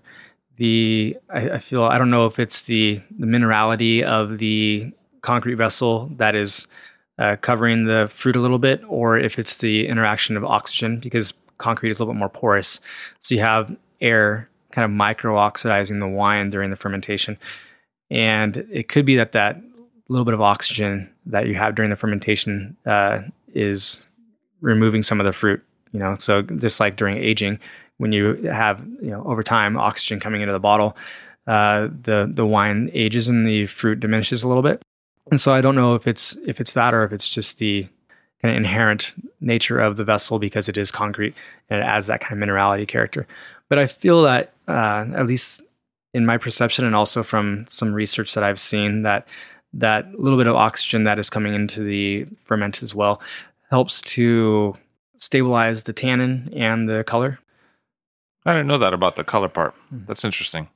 [0.62, 4.92] the I, I, feel I don't know if it's the the minerality of the
[5.24, 6.68] concrete vessel that is
[7.18, 11.34] uh, covering the fruit a little bit, or if it's the interaction of oxygen because
[11.58, 12.80] concrete is a little bit more porous.
[13.22, 17.40] So you have air kind of micro oxidizing the wine during the fermentation,
[18.12, 19.60] and it could be that that
[20.10, 23.22] little bit of oxygen that you have during the fermentation uh,
[23.56, 24.04] is
[24.60, 25.64] removing some of the fruit.
[25.92, 27.60] You know, so just like during aging,
[28.02, 30.98] when you have you know over time oxygen coming into the bottle,
[31.46, 34.82] uh, the the wine ages and the fruit diminishes a little bit.
[35.30, 37.88] And so I don't know if it's if it's that or if it's just the
[38.42, 41.36] kind of inherent nature of the vessel because it is concrete
[41.70, 43.28] and it adds that kind of minerality character.
[43.70, 45.62] But I feel that uh, at least
[46.16, 49.28] in my perception and also from some research that I've seen that
[49.74, 53.22] that little bit of oxygen that is coming into the ferment as well
[53.70, 54.74] helps to
[55.20, 57.38] stabilize the tannin and the color
[58.46, 59.74] I didn't know that about the color part.
[59.90, 60.00] Hmm.
[60.08, 60.68] That's interesting.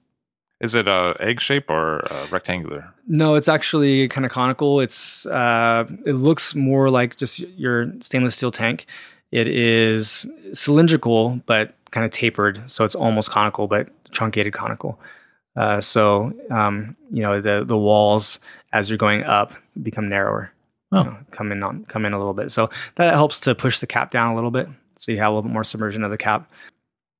[0.61, 2.93] Is it a egg shape or a rectangular?
[3.07, 4.79] No, it's actually kind of conical.
[4.79, 8.85] It's uh, it looks more like just your stainless steel tank.
[9.31, 14.97] It is cylindrical but kind of tapered, so it's almost conical but truncated conical.
[15.57, 18.39] Uh, so um, you know the the walls
[18.71, 19.53] as you're going up
[19.83, 20.51] become narrower.
[20.93, 20.99] Oh.
[20.99, 22.51] You know, come in on come in a little bit.
[22.53, 24.69] So that helps to push the cap down a little bit.
[24.95, 26.49] So you have a little bit more submersion of the cap.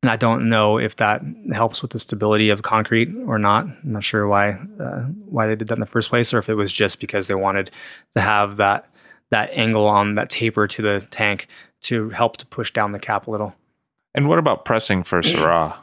[0.06, 3.66] And I don't know if that helps with the stability of the concrete or not.
[3.66, 6.48] I'm not sure why uh, why they did that in the first place, or if
[6.48, 7.72] it was just because they wanted
[8.16, 8.88] to have that
[9.32, 11.48] that angle on that taper to the tank
[11.82, 13.56] to help to push down the cap a little.
[14.14, 15.76] And what about pressing for Syrah?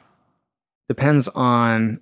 [0.89, 1.99] Depends on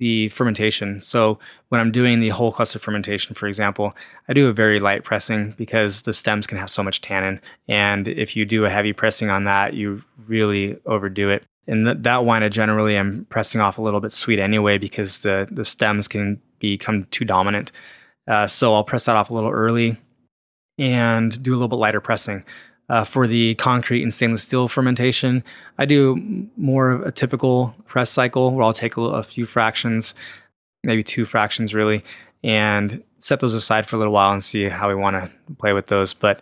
[0.00, 1.00] the fermentation.
[1.00, 3.94] So when I'm doing the whole cluster fermentation, for example,
[4.28, 7.40] I do a very light pressing because the stems can have so much tannin.
[7.68, 11.98] And if you do a heavy pressing on that, you really overdo it and th-
[12.00, 15.64] that wine I generally am pressing off a little bit sweet anyway because the the
[15.64, 17.72] stems can become too dominant.
[18.28, 19.96] Uh, so I'll press that off a little early
[20.78, 22.44] and do a little bit lighter pressing.
[22.88, 25.44] Uh, for the concrete and stainless steel fermentation,
[25.78, 30.12] I do more of a typical press cycle where I'll take a, a few fractions,
[30.82, 32.04] maybe two fractions really,
[32.42, 35.72] and set those aside for a little while and see how we want to play
[35.72, 36.14] with those.
[36.14, 36.40] But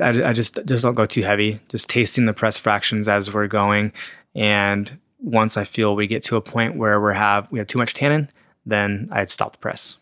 [0.00, 1.60] I, I, just just don't go too heavy.
[1.68, 3.92] Just tasting the press fractions as we're going,
[4.34, 7.78] and once I feel we get to a point where we have we have too
[7.78, 8.30] much tannin,
[8.66, 9.96] then I'd stop the press.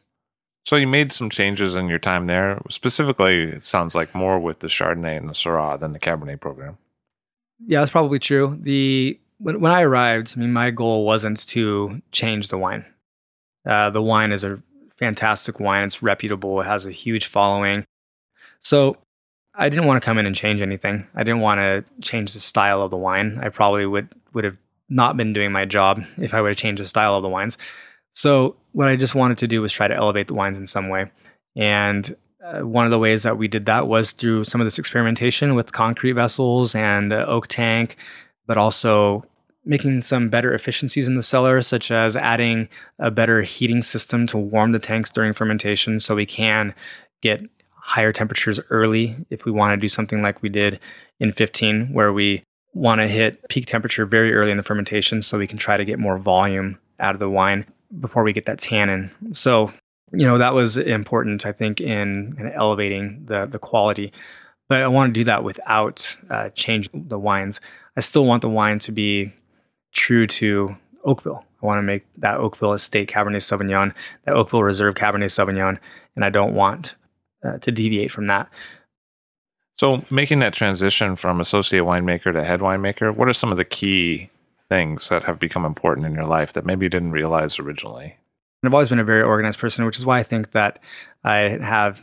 [0.65, 2.61] So you made some changes in your time there.
[2.69, 6.79] Specifically, it sounds like more with the Chardonnay and the Syrah than the Cabernet program.
[7.67, 8.59] Yeah, that's probably true.
[8.61, 12.85] The when, when I arrived, I mean, my goal wasn't to change the wine.
[13.67, 14.63] Uh, the wine is a
[14.97, 15.85] fantastic wine.
[15.85, 16.61] It's reputable.
[16.61, 17.85] It has a huge following.
[18.61, 18.97] So
[19.55, 21.07] I didn't want to come in and change anything.
[21.15, 23.39] I didn't want to change the style of the wine.
[23.43, 24.57] I probably would would have
[24.89, 27.59] not been doing my job if I would have changed the style of the wines.
[28.15, 30.89] So what I just wanted to do was try to elevate the wines in some
[30.89, 31.11] way.
[31.57, 34.79] And uh, one of the ways that we did that was through some of this
[34.79, 37.97] experimentation with concrete vessels and uh, oak tank,
[38.47, 39.23] but also
[39.65, 44.37] making some better efficiencies in the cellar, such as adding a better heating system to
[44.37, 46.75] warm the tanks during fermentation so we can
[47.21, 47.41] get
[47.85, 50.79] higher temperatures early if we want to do something like we did
[51.19, 55.37] in 15, where we want to hit peak temperature very early in the fermentation so
[55.37, 57.67] we can try to get more volume out of the wine
[58.01, 59.11] before we get that tannin.
[59.33, 59.73] So,
[60.13, 64.13] you know, that was important, I think, in of elevating the, the quality.
[64.69, 67.61] But I want to do that without uh, changing the wines.
[67.97, 69.35] I still want the wine to be
[69.93, 71.45] true to Oakville.
[71.63, 73.93] I want to make that Oakville Estate Cabernet Sauvignon,
[74.25, 75.79] that Oakville Reserve Cabernet Sauvignon,
[76.15, 76.95] and I don't want
[77.45, 78.49] uh, to deviate from that.
[79.79, 83.65] So, making that transition from associate winemaker to head winemaker, what are some of the
[83.65, 84.31] key
[84.69, 88.17] things that have become important in your life that maybe you didn't realize originally?
[88.65, 90.79] I've always been a very organized person, which is why I think that
[91.25, 92.01] I have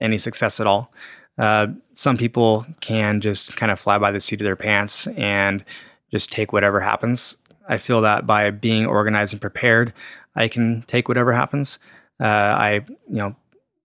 [0.00, 0.90] any success at all.
[1.36, 5.64] Uh, some people can just kind of fly by the seat of their pants and
[6.10, 7.36] just take whatever happens.
[7.68, 9.92] I feel that by being organized and prepared,
[10.34, 11.78] I can take whatever happens.
[12.20, 12.72] Uh, I,
[13.08, 13.36] you know,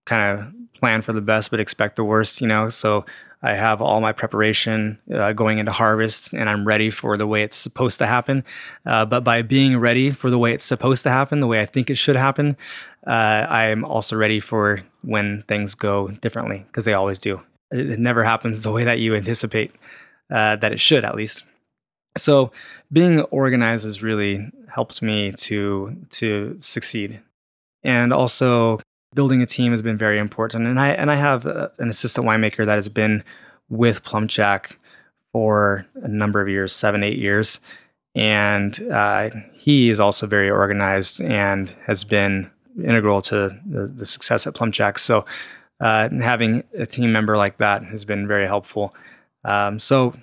[0.06, 0.54] kind of
[0.84, 2.68] plan for the best but expect the worst, you know.
[2.68, 3.06] So
[3.42, 7.42] I have all my preparation uh, going into harvest and I'm ready for the way
[7.42, 8.44] it's supposed to happen.
[8.86, 11.66] Uh, but by being ready for the way it's supposed to happen, the way I
[11.66, 12.58] think it should happen,
[13.08, 17.42] uh, I'm also ready for when things go differently because they always do.
[17.72, 19.72] It, it, never happens the way that you anticipate
[20.30, 21.46] uh, that it should, at least.
[22.18, 22.52] So
[22.92, 27.22] being organized has really helped me to to succeed,
[27.84, 28.80] and also
[29.14, 30.68] building a team has been very important.
[30.68, 33.24] And I and I have a, an assistant winemaker that has been
[33.70, 34.76] with Plumpjack
[35.32, 37.60] for a number of years, seven, eight years.
[38.16, 42.50] and uh, he is also very organized and has been
[42.84, 45.00] integral to the, the success at Plumpjack.
[45.00, 45.26] So
[45.80, 48.94] uh, having a team member like that has been very helpful.
[49.44, 50.14] Um, so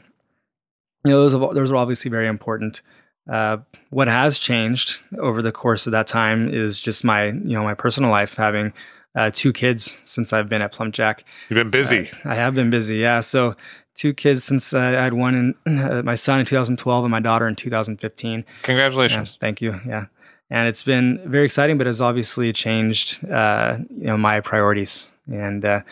[1.04, 2.82] you know those those are obviously very important.
[3.28, 3.58] Uh,
[3.90, 7.74] what has changed over the course of that time is just my you know my
[7.74, 8.72] personal life having
[9.14, 11.20] uh, two kids since I've been at Plumpjack.
[11.48, 12.10] You've been busy.
[12.24, 13.20] I have been busy, yeah.
[13.20, 13.56] So
[13.94, 17.20] two kids since uh, I had one in uh, my son in 2012 and my
[17.20, 18.44] daughter in 2015.
[18.62, 19.32] Congratulations!
[19.32, 19.80] Yeah, thank you.
[19.86, 20.06] Yeah,
[20.48, 25.64] and it's been very exciting, but it's obviously changed uh, you know my priorities and
[25.64, 25.82] uh,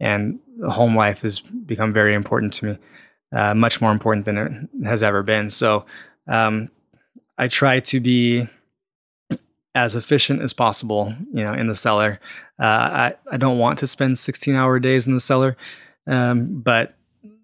[0.00, 2.78] and home life has become very important to me,
[3.32, 5.50] uh, much more important than it has ever been.
[5.50, 5.84] So
[6.26, 6.70] um,
[7.38, 8.48] I try to be
[9.74, 12.20] as efficient as possible, you know, in the cellar.
[12.60, 15.56] Uh, I, I don't want to spend 16 hour days in the cellar,
[16.08, 16.94] um, but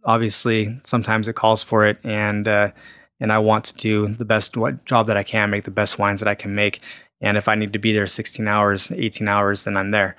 [0.04, 1.98] obviously sometimes it calls for it.
[2.02, 2.72] And, uh,
[3.20, 5.98] and I want to do the best what job that I can, make the best
[5.98, 6.80] wines that I can make.
[7.20, 10.16] And if I need to be there 16 hours, 18 hours, then I'm there.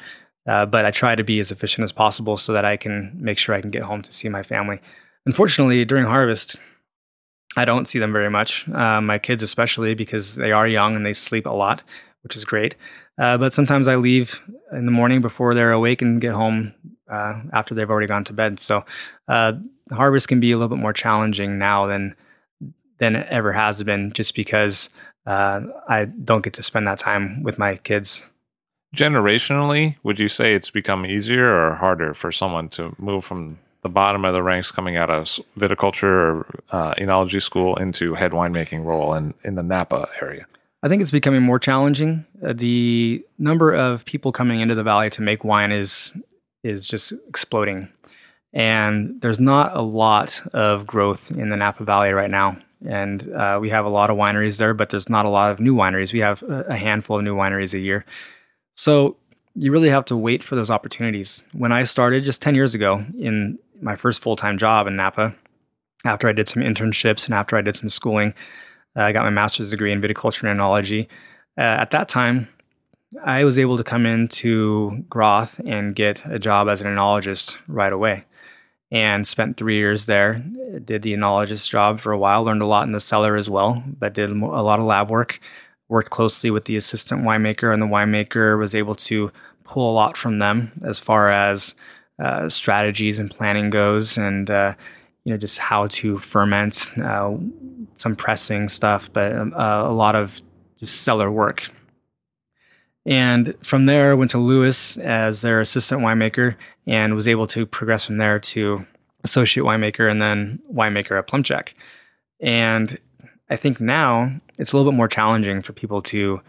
[0.48, 3.38] Uh, but I try to be as efficient as possible so that I can make
[3.38, 4.80] sure I can get home to see my family.
[5.26, 6.56] Unfortunately, during harvest,
[7.56, 8.68] I don't see them very much.
[8.70, 11.82] Uh, my kids, especially, because they are young and they sleep a lot,
[12.24, 12.76] which is great.
[13.18, 14.42] Uh, but sometimes I leave
[14.74, 16.74] in the morning before they're awake and get home
[17.10, 18.60] uh, after they've already gone to bed.
[18.60, 18.84] So
[19.28, 19.54] uh,
[19.92, 22.16] harvest can be a little bit more challenging now than
[22.98, 24.90] than it ever has been, just because
[25.26, 28.26] uh, I don't get to spend that time with my kids.
[28.96, 33.90] Generationally, would you say it's become easier or harder for someone to move from the
[33.90, 35.26] bottom of the ranks coming out of
[35.60, 40.48] viticulture or uh, enology school into head winemaking role in, in the Napa area?
[40.82, 42.26] I think it's becoming more challenging.
[42.44, 46.16] Uh, the number of people coming into the valley to make wine is
[46.64, 47.88] is just exploding,
[48.54, 52.58] and there's not a lot of growth in the Napa Valley right now.
[52.88, 55.60] And uh, we have a lot of wineries there, but there's not a lot of
[55.60, 56.12] new wineries.
[56.12, 58.04] We have a handful of new wineries a year,
[58.76, 59.18] so
[59.56, 61.42] you really have to wait for those opportunities.
[61.54, 65.36] When I started just 10 years ago in my first full time job in Napa,
[66.04, 68.34] after I did some internships and after I did some schooling,
[68.96, 71.08] uh, I got my master's degree in viticulture and enology.
[71.58, 72.48] Uh, at that time,
[73.24, 77.94] I was able to come into Groth and get a job as an enologist right
[77.94, 78.26] away
[78.92, 80.44] and spent three years there.
[80.84, 83.84] Did the enologist job for a while, learned a lot in the cellar as well,
[84.00, 85.40] but did a lot of lab work.
[85.88, 89.32] Worked closely with the assistant winemaker, and the winemaker was able to
[89.64, 91.76] pull a lot from them as far as
[92.20, 94.74] uh, strategies and planning goes, and uh,
[95.24, 97.36] you know just how to ferment, uh,
[97.96, 100.42] some pressing stuff, but um, uh, a lot of
[100.80, 101.70] just cellar work.
[103.06, 106.56] And from there, went to Lewis as their assistant winemaker,
[106.88, 108.86] and was able to progress from there to
[109.24, 111.70] associate winemaker and then winemaker at Plumpjack.
[112.40, 112.98] And
[113.50, 116.42] I think now it's a little bit more challenging for people to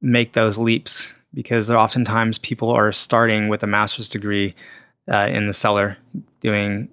[0.00, 4.54] make those leaps because oftentimes people are starting with a master's degree
[5.10, 5.96] uh, in the cellar
[6.40, 6.88] doing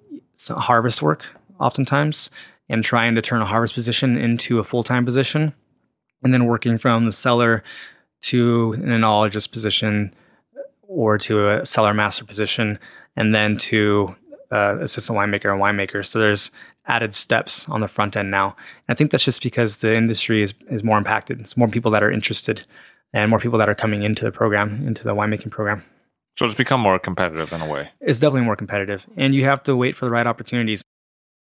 [0.48, 1.26] harvest work
[1.58, 2.30] oftentimes
[2.68, 5.52] and trying to turn a harvest position into a full-time position
[6.22, 7.62] and then working from the cellar
[8.22, 10.14] to an enologist position
[10.82, 12.78] or to a cellar master position
[13.16, 14.14] and then to
[14.50, 16.04] uh, assistant winemaker and winemaker.
[16.04, 16.50] So there's
[16.86, 18.56] added steps on the front end now.
[18.88, 21.40] And i think that's just because the industry is, is more impacted.
[21.40, 22.64] It's more people that are interested
[23.12, 25.84] and more people that are coming into the program into the winemaking program
[26.36, 27.90] so it's become more competitive in a way.
[28.00, 30.82] It's definitely more competitive, and you have to wait for the right opportunities.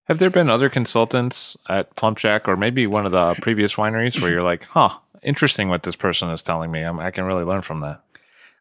[0.07, 4.31] Have there been other consultants at Plumpjack or maybe one of the previous wineries where
[4.31, 6.83] you're like, huh, interesting what this person is telling me?
[6.83, 8.03] I'm, i can really learn from that.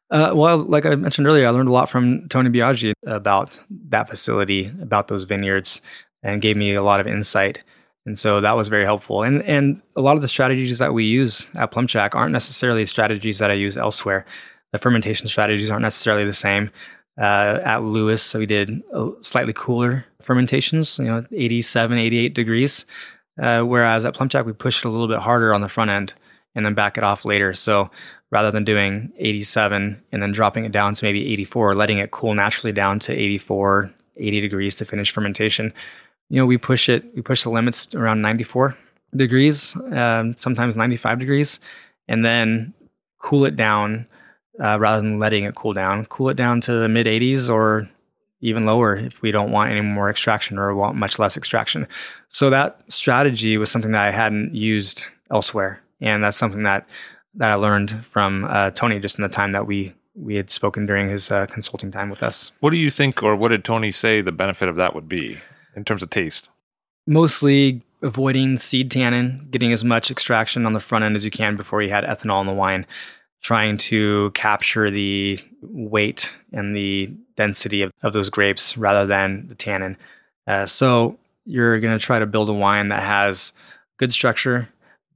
[0.09, 3.59] Uh, well, like I mentioned earlier, I learned a lot from Tony Biagi about
[3.89, 5.82] that facility, about those vineyards,
[6.23, 7.63] and gave me a lot of insight.
[8.05, 9.23] And so that was very helpful.
[9.23, 13.39] And and a lot of the strategies that we use at Plumpjack aren't necessarily strategies
[13.39, 14.25] that I use elsewhere
[14.72, 16.70] the fermentation strategies aren't necessarily the same.
[17.20, 18.84] Uh, at Lewis, so we did
[19.22, 22.86] slightly cooler fermentations, you know, 87, 88 degrees.
[23.41, 26.13] Uh, whereas at Plumpjack, we pushed it a little bit harder on the front end
[26.53, 27.53] and then back it off later.
[27.53, 27.89] So
[28.32, 32.34] rather than doing 87 and then dropping it down to maybe 84, letting it cool
[32.34, 35.74] naturally down to 84, 80 degrees to finish fermentation,
[36.30, 38.76] you know, we push it, we push the limits around 94
[39.15, 41.59] degrees, um, sometimes 95 degrees,
[42.07, 42.74] and then
[43.20, 44.05] cool it down
[44.63, 46.05] uh, rather than letting it cool down.
[46.05, 47.89] Cool it down to the mid 80s or
[48.41, 51.87] even lower if we don't want any more extraction or want much less extraction.
[52.29, 56.87] So that strategy was something that I hadn't used elsewhere, and that's something that
[57.35, 60.85] that I learned from uh, Tony just in the time that we we had spoken
[60.85, 62.51] during his uh, consulting time with us.
[62.59, 65.39] What do you think, or what did Tony say the benefit of that would be
[65.75, 66.49] in terms of taste?
[67.05, 71.55] Mostly avoiding seed tannin, getting as much extraction on the front end as you can
[71.55, 72.85] before you had ethanol in the wine,
[73.41, 79.55] trying to capture the weight and the density of, of those grapes rather than the
[79.55, 79.95] tannin.
[80.47, 83.53] Uh, so you're going to try to build a wine that has
[83.97, 84.67] good structure,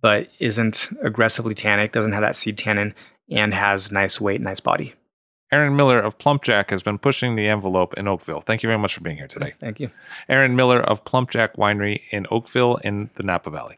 [0.01, 2.93] but isn't aggressively tannic, doesn't have that seed tannin,
[3.30, 4.93] and has nice weight, nice body.
[5.51, 8.39] Aaron Miller of Plumpjack has been pushing the envelope in Oakville.
[8.39, 9.53] Thank you very much for being here today.
[9.59, 9.91] Thank you.
[10.30, 13.78] Aaron Miller of Plumpjack Winery in Oakville in the Napa Valley.